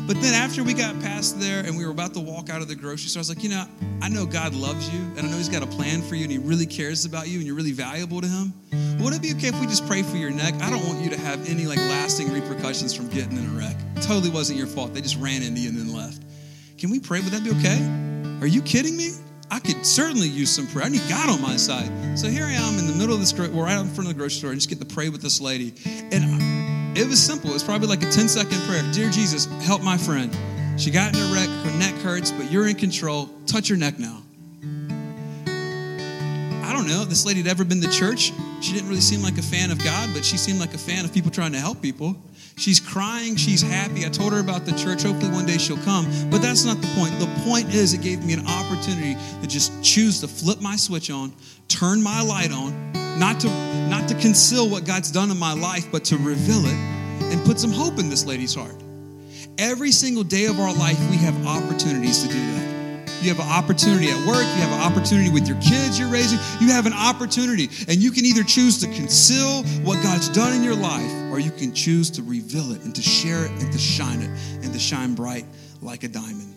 But 0.10 0.20
then 0.22 0.34
after 0.34 0.64
we 0.64 0.74
got 0.74 1.00
past 1.02 1.40
there 1.40 1.64
and 1.64 1.78
we 1.78 1.86
were 1.86 1.92
about 1.92 2.16
to 2.16 2.20
walk 2.20 2.50
out 2.50 2.64
of 2.64 2.68
the 2.68 2.76
grocery 2.76 3.10
store, 3.10 3.20
I 3.20 3.22
was 3.22 3.30
like, 3.30 3.44
you 3.44 3.50
know, 3.50 3.66
I 4.02 4.10
know 4.10 4.26
God 4.26 4.56
loves 4.56 4.92
you 4.92 5.00
and 5.00 5.20
I 5.20 5.22
know 5.30 5.38
He's 5.38 5.50
got 5.50 5.62
a 5.62 5.68
plan 5.68 6.02
for 6.02 6.16
you 6.16 6.24
and 6.24 6.32
He 6.32 6.40
really 6.40 6.66
cares 6.66 7.06
about 7.06 7.28
you 7.28 7.38
and 7.38 7.46
you're 7.46 7.56
really 7.56 7.74
valuable 7.74 8.20
to 8.20 8.28
Him. 8.28 8.52
But 8.98 9.04
would 9.04 9.14
it 9.14 9.22
be 9.22 9.34
okay 9.34 9.50
if 9.50 9.62
we 9.62 9.68
just 9.68 9.86
pray 9.86 10.02
for 10.02 10.18
your 10.18 10.32
neck? 10.32 10.56
I 10.62 10.72
don't 10.72 10.84
want 10.88 11.02
you 11.02 11.12
to 11.12 11.18
have 11.20 11.48
any 11.48 11.68
like 11.68 11.78
lasting 11.78 12.34
repercussions 12.34 12.92
from 12.92 13.08
getting 13.10 13.38
in 13.38 13.46
a 13.46 13.60
wreck. 13.60 13.76
It 13.98 14.02
totally 14.02 14.32
wasn't 14.32 14.58
your 14.58 14.68
fault. 14.68 14.96
They 14.96 15.02
just 15.02 15.20
ran 15.20 15.44
into 15.44 15.62
you 15.62 15.70
and 15.70 15.78
then 15.78 15.94
left. 15.94 16.24
Can 16.80 16.90
we 16.90 17.00
pray? 17.00 17.20
Would 17.20 17.32
that 17.32 17.44
be 17.44 17.52
okay? 17.52 17.78
Are 18.42 18.48
you 18.48 18.64
kidding 18.64 18.98
me? 18.98 19.12
I 19.52 19.60
could 19.60 19.86
certainly 19.86 20.28
use 20.28 20.50
some 20.50 20.66
prayer. 20.66 20.86
I 20.86 20.90
need 20.90 21.08
God 21.08 21.30
on 21.30 21.40
my 21.40 21.56
side. 21.56 22.18
So 22.18 22.28
here 22.30 22.46
I 22.46 22.54
am 22.54 22.80
in 22.80 22.88
the 22.88 22.94
middle 22.94 23.14
of 23.14 23.20
this, 23.20 23.34
we're 23.34 23.48
right 23.64 23.78
in 23.80 23.88
front 23.88 24.10
of 24.10 24.16
the 24.16 24.20
grocery 24.20 24.40
store 24.40 24.52
and 24.52 24.60
just 24.60 24.70
get 24.70 24.80
to 24.80 24.86
pray 24.86 25.10
with 25.10 25.22
this 25.22 25.40
lady. 25.40 25.74
And 26.12 26.49
it 26.96 27.08
was 27.08 27.22
simple. 27.22 27.50
It 27.52 27.54
was 27.54 27.64
probably 27.64 27.88
like 27.88 28.04
a 28.04 28.12
10 28.12 28.28
second 28.28 28.60
prayer. 28.62 28.84
Dear 28.92 29.10
Jesus, 29.10 29.46
help 29.64 29.82
my 29.82 29.98
friend. 29.98 30.36
She 30.80 30.92
got 30.92 31.16
in 31.16 31.22
a 31.22 31.34
wreck. 31.34 31.50
Her 31.50 31.78
neck 31.78 31.96
hurts, 31.96 32.32
but 32.32 32.52
you're 32.52 32.68
in 32.68 32.76
control. 32.76 33.30
Touch 33.46 33.68
her 33.68 33.76
neck 33.76 34.00
now. 34.00 34.22
I 36.64 36.74
don't 36.74 36.88
know. 36.88 37.04
This 37.06 37.26
lady 37.26 37.42
had 37.42 37.50
ever 37.50 37.66
been 37.66 37.82
to 37.82 37.90
church. 37.90 38.32
She 38.62 38.74
didn't 38.74 38.90
really 38.90 39.02
seem 39.02 39.22
like 39.22 39.38
a 39.38 39.42
fan 39.42 39.72
of 39.72 39.84
God, 39.84 40.10
but 40.14 40.24
she 40.24 40.38
seemed 40.38 40.60
like 40.60 40.74
a 40.74 40.78
fan 40.78 41.04
of 41.06 41.14
people 41.14 41.32
trying 41.32 41.52
to 41.52 41.60
help 41.60 41.82
people. 41.82 42.16
She's 42.58 42.80
crying. 42.80 43.36
She's 43.36 43.62
happy. 43.62 44.06
I 44.06 44.10
told 44.10 44.34
her 44.34 44.40
about 44.40 44.66
the 44.66 44.74
church. 44.74 45.04
Hopefully, 45.04 45.32
one 45.32 45.46
day 45.46 45.58
she'll 45.58 45.78
come. 45.78 46.06
But 46.30 46.42
that's 46.42 46.66
not 46.66 46.82
the 46.82 46.88
point. 46.96 47.18
The 47.20 47.28
point 47.46 47.74
is, 47.74 47.94
it 47.94 48.02
gave 48.02 48.24
me 48.26 48.34
an 48.34 48.46
opportunity 48.46 49.16
to 49.42 49.48
just 49.48 49.82
choose 49.84 50.22
to 50.22 50.28
flip 50.28 50.62
my 50.62 50.76
switch 50.76 51.10
on, 51.10 51.34
turn 51.68 52.02
my 52.04 52.22
light 52.22 52.52
on, 52.52 52.74
not 53.20 53.40
to 53.42 53.50
not 53.90 54.08
to 54.08 54.16
conceal 54.16 54.70
what 54.70 54.86
God's 54.86 55.12
done 55.12 55.30
in 55.30 55.38
my 55.38 55.54
life, 55.54 55.92
but 55.92 56.06
to 56.06 56.18
reveal 56.18 56.66
it 56.66 56.74
and 57.32 57.46
put 57.46 57.60
some 57.60 57.72
hope 57.72 58.00
in 58.00 58.10
this 58.10 58.26
lady's 58.26 58.56
heart. 58.56 58.76
Every 59.58 59.92
single 59.92 60.24
day 60.24 60.46
of 60.46 60.60
our 60.60 60.74
life, 60.74 60.98
we 61.12 61.18
have 61.18 61.36
opportunities 61.46 62.24
to 62.24 62.30
do 62.30 62.34
that. 62.34 62.70
You 63.22 63.28
have 63.34 63.40
an 63.40 63.52
opportunity 63.52 64.10
at 64.10 64.26
work, 64.26 64.44
you 64.44 64.62
have 64.62 64.72
an 64.72 64.80
opportunity 64.80 65.30
with 65.30 65.46
your 65.46 65.60
kids 65.60 66.00
you're 66.00 66.08
raising, 66.08 66.40
you 66.62 66.72
have 66.72 66.86
an 66.86 66.94
opportunity. 66.94 67.68
And 67.90 67.98
you 67.98 68.12
can 68.12 68.24
either 68.24 68.44
choose 68.44 68.80
to 68.80 68.88
conceal 68.88 69.64
what 69.84 70.02
God's 70.02 70.30
done 70.30 70.54
in 70.54 70.64
your 70.64 70.76
life, 70.76 71.12
or 71.30 71.40
you 71.40 71.52
can 71.52 71.74
choose 71.74 72.10
to 72.12 72.24
reveal 72.24 72.72
it 72.72 72.82
and 72.84 72.96
to 72.96 73.02
share 73.02 73.44
it 73.44 73.52
and 73.52 73.70
to 73.74 73.78
shine 73.78 74.22
it 74.22 74.30
and 74.64 74.72
to 74.72 74.80
shine 74.80 75.16
bright 75.16 75.46
like 75.82 76.04
a 76.04 76.08
diamond. 76.08 76.56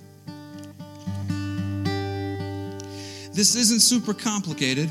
This 3.33 3.57
isn't 3.57 3.81
super 3.81 4.15
complicated, 4.15 4.89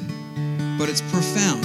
but 0.82 0.90
it's 0.90 1.02
profound. 1.14 1.64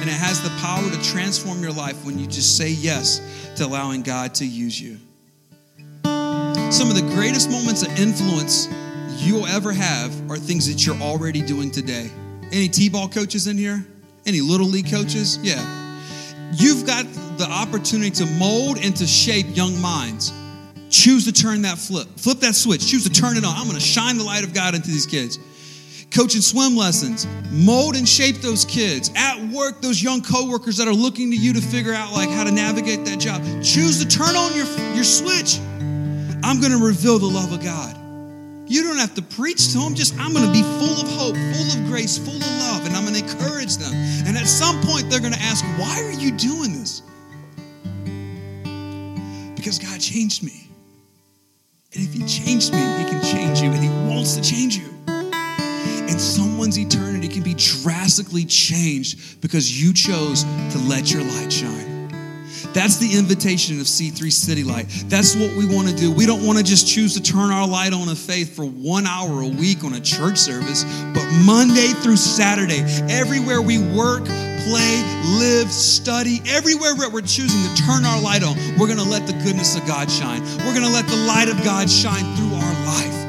And 0.00 0.10
it 0.10 0.14
has 0.14 0.42
the 0.42 0.50
power 0.58 0.82
to 0.90 1.00
transform 1.00 1.62
your 1.62 1.70
life 1.70 2.04
when 2.04 2.18
you 2.18 2.26
just 2.26 2.56
say 2.56 2.70
yes 2.70 3.20
to 3.54 3.64
allowing 3.64 4.02
God 4.02 4.34
to 4.34 4.44
use 4.44 4.80
you. 4.80 4.96
Some 6.02 6.88
of 6.88 6.96
the 6.96 7.08
greatest 7.14 7.48
moments 7.52 7.86
of 7.86 7.96
influence 8.00 8.66
you'll 9.22 9.46
ever 9.46 9.70
have 9.70 10.28
are 10.28 10.36
things 10.36 10.66
that 10.66 10.84
you're 10.84 11.00
already 11.00 11.40
doing 11.40 11.70
today. 11.70 12.10
Any 12.50 12.66
T 12.66 12.88
ball 12.88 13.08
coaches 13.08 13.46
in 13.46 13.56
here? 13.56 13.86
Any 14.26 14.40
little 14.40 14.66
league 14.66 14.90
coaches? 14.90 15.38
Yeah. 15.40 15.62
You've 16.52 16.84
got 16.84 17.06
the 17.38 17.46
opportunity 17.48 18.10
to 18.10 18.26
mold 18.26 18.78
and 18.82 18.96
to 18.96 19.06
shape 19.06 19.46
young 19.50 19.80
minds. 19.80 20.32
Choose 20.90 21.26
to 21.26 21.32
turn 21.32 21.62
that 21.62 21.78
flip, 21.78 22.08
flip 22.16 22.40
that 22.40 22.56
switch, 22.56 22.90
choose 22.90 23.04
to 23.04 23.10
turn 23.10 23.36
it 23.36 23.44
on. 23.44 23.54
I'm 23.56 23.68
going 23.68 23.78
to 23.78 23.80
shine 23.80 24.18
the 24.18 24.24
light 24.24 24.42
of 24.42 24.52
God 24.52 24.74
into 24.74 24.88
these 24.88 25.06
kids 25.06 25.38
coaching 26.12 26.42
swim 26.42 26.76
lessons, 26.76 27.26
mold 27.50 27.96
and 27.96 28.08
shape 28.08 28.36
those 28.36 28.64
kids. 28.64 29.10
At 29.16 29.40
work, 29.48 29.80
those 29.80 30.02
young 30.02 30.22
coworkers 30.22 30.76
that 30.76 30.86
are 30.86 30.94
looking 30.94 31.30
to 31.30 31.36
you 31.36 31.52
to 31.54 31.60
figure 31.60 31.94
out 31.94 32.12
like 32.12 32.28
how 32.28 32.44
to 32.44 32.52
navigate 32.52 33.04
that 33.06 33.18
job. 33.18 33.42
Choose 33.62 34.02
to 34.04 34.08
turn 34.08 34.36
on 34.36 34.54
your, 34.54 34.66
your 34.94 35.04
switch. 35.04 35.58
I'm 36.44 36.60
going 36.60 36.72
to 36.72 36.84
reveal 36.84 37.18
the 37.18 37.26
love 37.26 37.52
of 37.52 37.62
God. 37.62 37.96
You 38.70 38.84
don't 38.84 38.98
have 38.98 39.14
to 39.14 39.22
preach 39.22 39.72
to 39.72 39.78
them, 39.78 39.94
just 39.94 40.14
I'm 40.18 40.32
going 40.32 40.46
to 40.46 40.52
be 40.52 40.62
full 40.62 41.00
of 41.00 41.08
hope, 41.08 41.36
full 41.36 41.80
of 41.80 41.86
grace, 41.86 42.16
full 42.16 42.36
of 42.36 42.40
love, 42.40 42.86
and 42.86 42.94
I'm 42.94 43.04
going 43.04 43.14
to 43.14 43.22
encourage 43.22 43.76
them. 43.76 43.92
And 44.26 44.36
at 44.36 44.46
some 44.46 44.80
point, 44.82 45.10
they're 45.10 45.20
going 45.20 45.34
to 45.34 45.40
ask, 45.40 45.64
Why 45.78 46.02
are 46.02 46.12
you 46.12 46.30
doing 46.32 46.72
this? 46.72 47.02
Because 49.56 49.78
God 49.78 50.00
changed 50.00 50.42
me. 50.42 50.68
And 51.94 52.02
if 52.02 52.14
He 52.14 52.20
changed 52.20 52.72
me, 52.72 52.78
He 52.78 53.10
can 53.10 53.22
change 53.22 53.60
you, 53.60 53.70
and 53.70 53.82
He 53.82 53.90
wants 54.08 54.36
to 54.36 54.42
change 54.42 54.76
you 54.76 54.91
someone's 56.62 56.78
eternity 56.78 57.26
can 57.26 57.42
be 57.42 57.54
drastically 57.54 58.44
changed 58.44 59.40
because 59.40 59.82
you 59.82 59.92
chose 59.92 60.44
to 60.44 60.78
let 60.86 61.12
your 61.12 61.24
light 61.24 61.52
shine. 61.52 62.08
That's 62.72 62.98
the 62.98 63.18
invitation 63.18 63.80
of 63.80 63.86
C3 63.86 64.30
City 64.30 64.62
Light. 64.62 64.86
That's 65.06 65.34
what 65.34 65.56
we 65.56 65.66
want 65.66 65.88
to 65.88 65.96
do. 65.96 66.12
We 66.12 66.24
don't 66.24 66.46
want 66.46 66.58
to 66.58 66.64
just 66.64 66.86
choose 66.86 67.14
to 67.14 67.22
turn 67.22 67.50
our 67.50 67.66
light 67.66 67.92
on 67.92 68.08
of 68.08 68.16
faith 68.16 68.54
for 68.54 68.64
one 68.64 69.08
hour 69.08 69.42
a 69.42 69.48
week 69.48 69.82
on 69.82 69.94
a 69.94 70.00
church 70.00 70.38
service, 70.38 70.84
but 71.12 71.26
Monday 71.44 71.88
through 71.98 72.16
Saturday, 72.16 72.84
everywhere 73.10 73.60
we 73.60 73.78
work, 73.78 74.22
play, 74.24 75.02
live, 75.34 75.66
study, 75.68 76.40
everywhere 76.46 76.94
we're 77.10 77.22
choosing 77.22 77.74
to 77.74 77.82
turn 77.82 78.04
our 78.04 78.22
light 78.22 78.44
on, 78.44 78.54
we're 78.78 78.86
going 78.86 79.02
to 79.02 79.10
let 79.10 79.26
the 79.26 79.34
goodness 79.42 79.76
of 79.76 79.84
God 79.88 80.08
shine. 80.08 80.42
We're 80.58 80.78
going 80.78 80.86
to 80.86 80.94
let 80.94 81.08
the 81.08 81.26
light 81.26 81.48
of 81.48 81.58
God 81.64 81.90
shine 81.90 82.22
through 82.36 82.54
our 82.54 82.86
life. 82.86 83.21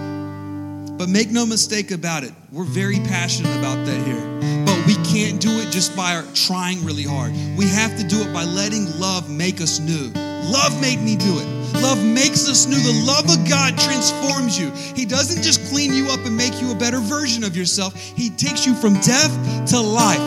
But 1.03 1.09
make 1.09 1.31
no 1.31 1.45
mistake 1.45 1.91
about 1.91 2.23
it, 2.23 2.31
we're 2.49 2.63
very 2.63 2.95
passionate 2.95 3.53
about 3.59 3.85
that 3.85 4.07
here. 4.07 4.63
But 4.65 4.87
we 4.87 4.95
can't 5.03 5.37
do 5.41 5.59
it 5.59 5.69
just 5.69 5.97
by 5.97 6.23
trying 6.33 6.85
really 6.85 7.03
hard. 7.03 7.33
We 7.57 7.67
have 7.67 7.97
to 7.97 8.07
do 8.07 8.21
it 8.21 8.31
by 8.31 8.45
letting 8.45 8.87
love 9.01 9.29
make 9.29 9.59
us 9.59 9.81
new. 9.81 10.13
Love 10.47 10.79
made 10.79 11.01
me 11.01 11.17
do 11.17 11.39
it. 11.39 11.81
Love 11.81 12.01
makes 12.01 12.47
us 12.47 12.67
new. 12.67 12.77
The 12.77 13.03
love 13.05 13.25
of 13.25 13.45
God 13.49 13.77
transforms 13.77 14.57
you. 14.57 14.71
He 14.95 15.03
doesn't 15.03 15.43
just 15.43 15.69
clean 15.73 15.93
you 15.93 16.07
up 16.07 16.25
and 16.25 16.37
make 16.37 16.61
you 16.61 16.71
a 16.71 16.75
better 16.75 16.99
version 16.99 17.43
of 17.43 17.57
yourself, 17.57 17.93
He 17.99 18.29
takes 18.29 18.65
you 18.65 18.73
from 18.73 18.93
death 19.01 19.67
to 19.71 19.81
life. 19.81 20.23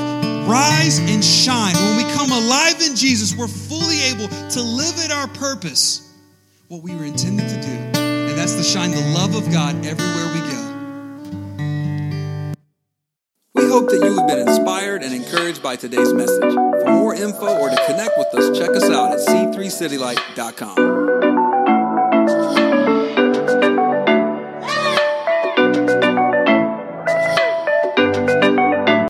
Rise 0.46 0.98
and 0.98 1.24
shine. 1.24 1.74
When 1.74 1.96
we 1.96 2.12
come 2.12 2.32
alive 2.32 2.82
in 2.82 2.94
Jesus, 2.94 3.34
we're 3.34 3.48
fully 3.48 4.02
able 4.12 4.28
to 4.28 4.60
live 4.60 4.98
at 5.02 5.10
our 5.10 5.28
purpose, 5.28 6.12
what 6.68 6.82
we 6.82 6.94
were 6.94 7.06
intended 7.06 7.48
to 7.48 7.62
do. 7.62 7.98
And 7.98 8.36
that's 8.36 8.52
to 8.56 8.62
shine 8.62 8.90
the 8.90 9.00
love 9.14 9.34
of 9.34 9.50
God 9.50 9.86
everywhere 9.86 10.34
we 10.34 10.40
go. 10.40 10.45
Hope 13.76 13.90
that 13.90 14.02
you 14.02 14.16
have 14.16 14.26
been 14.26 14.38
inspired 14.38 15.02
and 15.02 15.12
encouraged 15.12 15.62
by 15.62 15.76
today's 15.76 16.10
message. 16.14 16.54
For 16.54 16.92
more 16.92 17.14
info 17.14 17.58
or 17.58 17.68
to 17.68 17.76
connect 17.86 18.16
with 18.16 18.34
us, 18.34 18.58
check 18.58 18.70
us 18.70 18.84
out 18.84 19.12
at 19.12 19.18
c3citylight.com. 19.18 21.15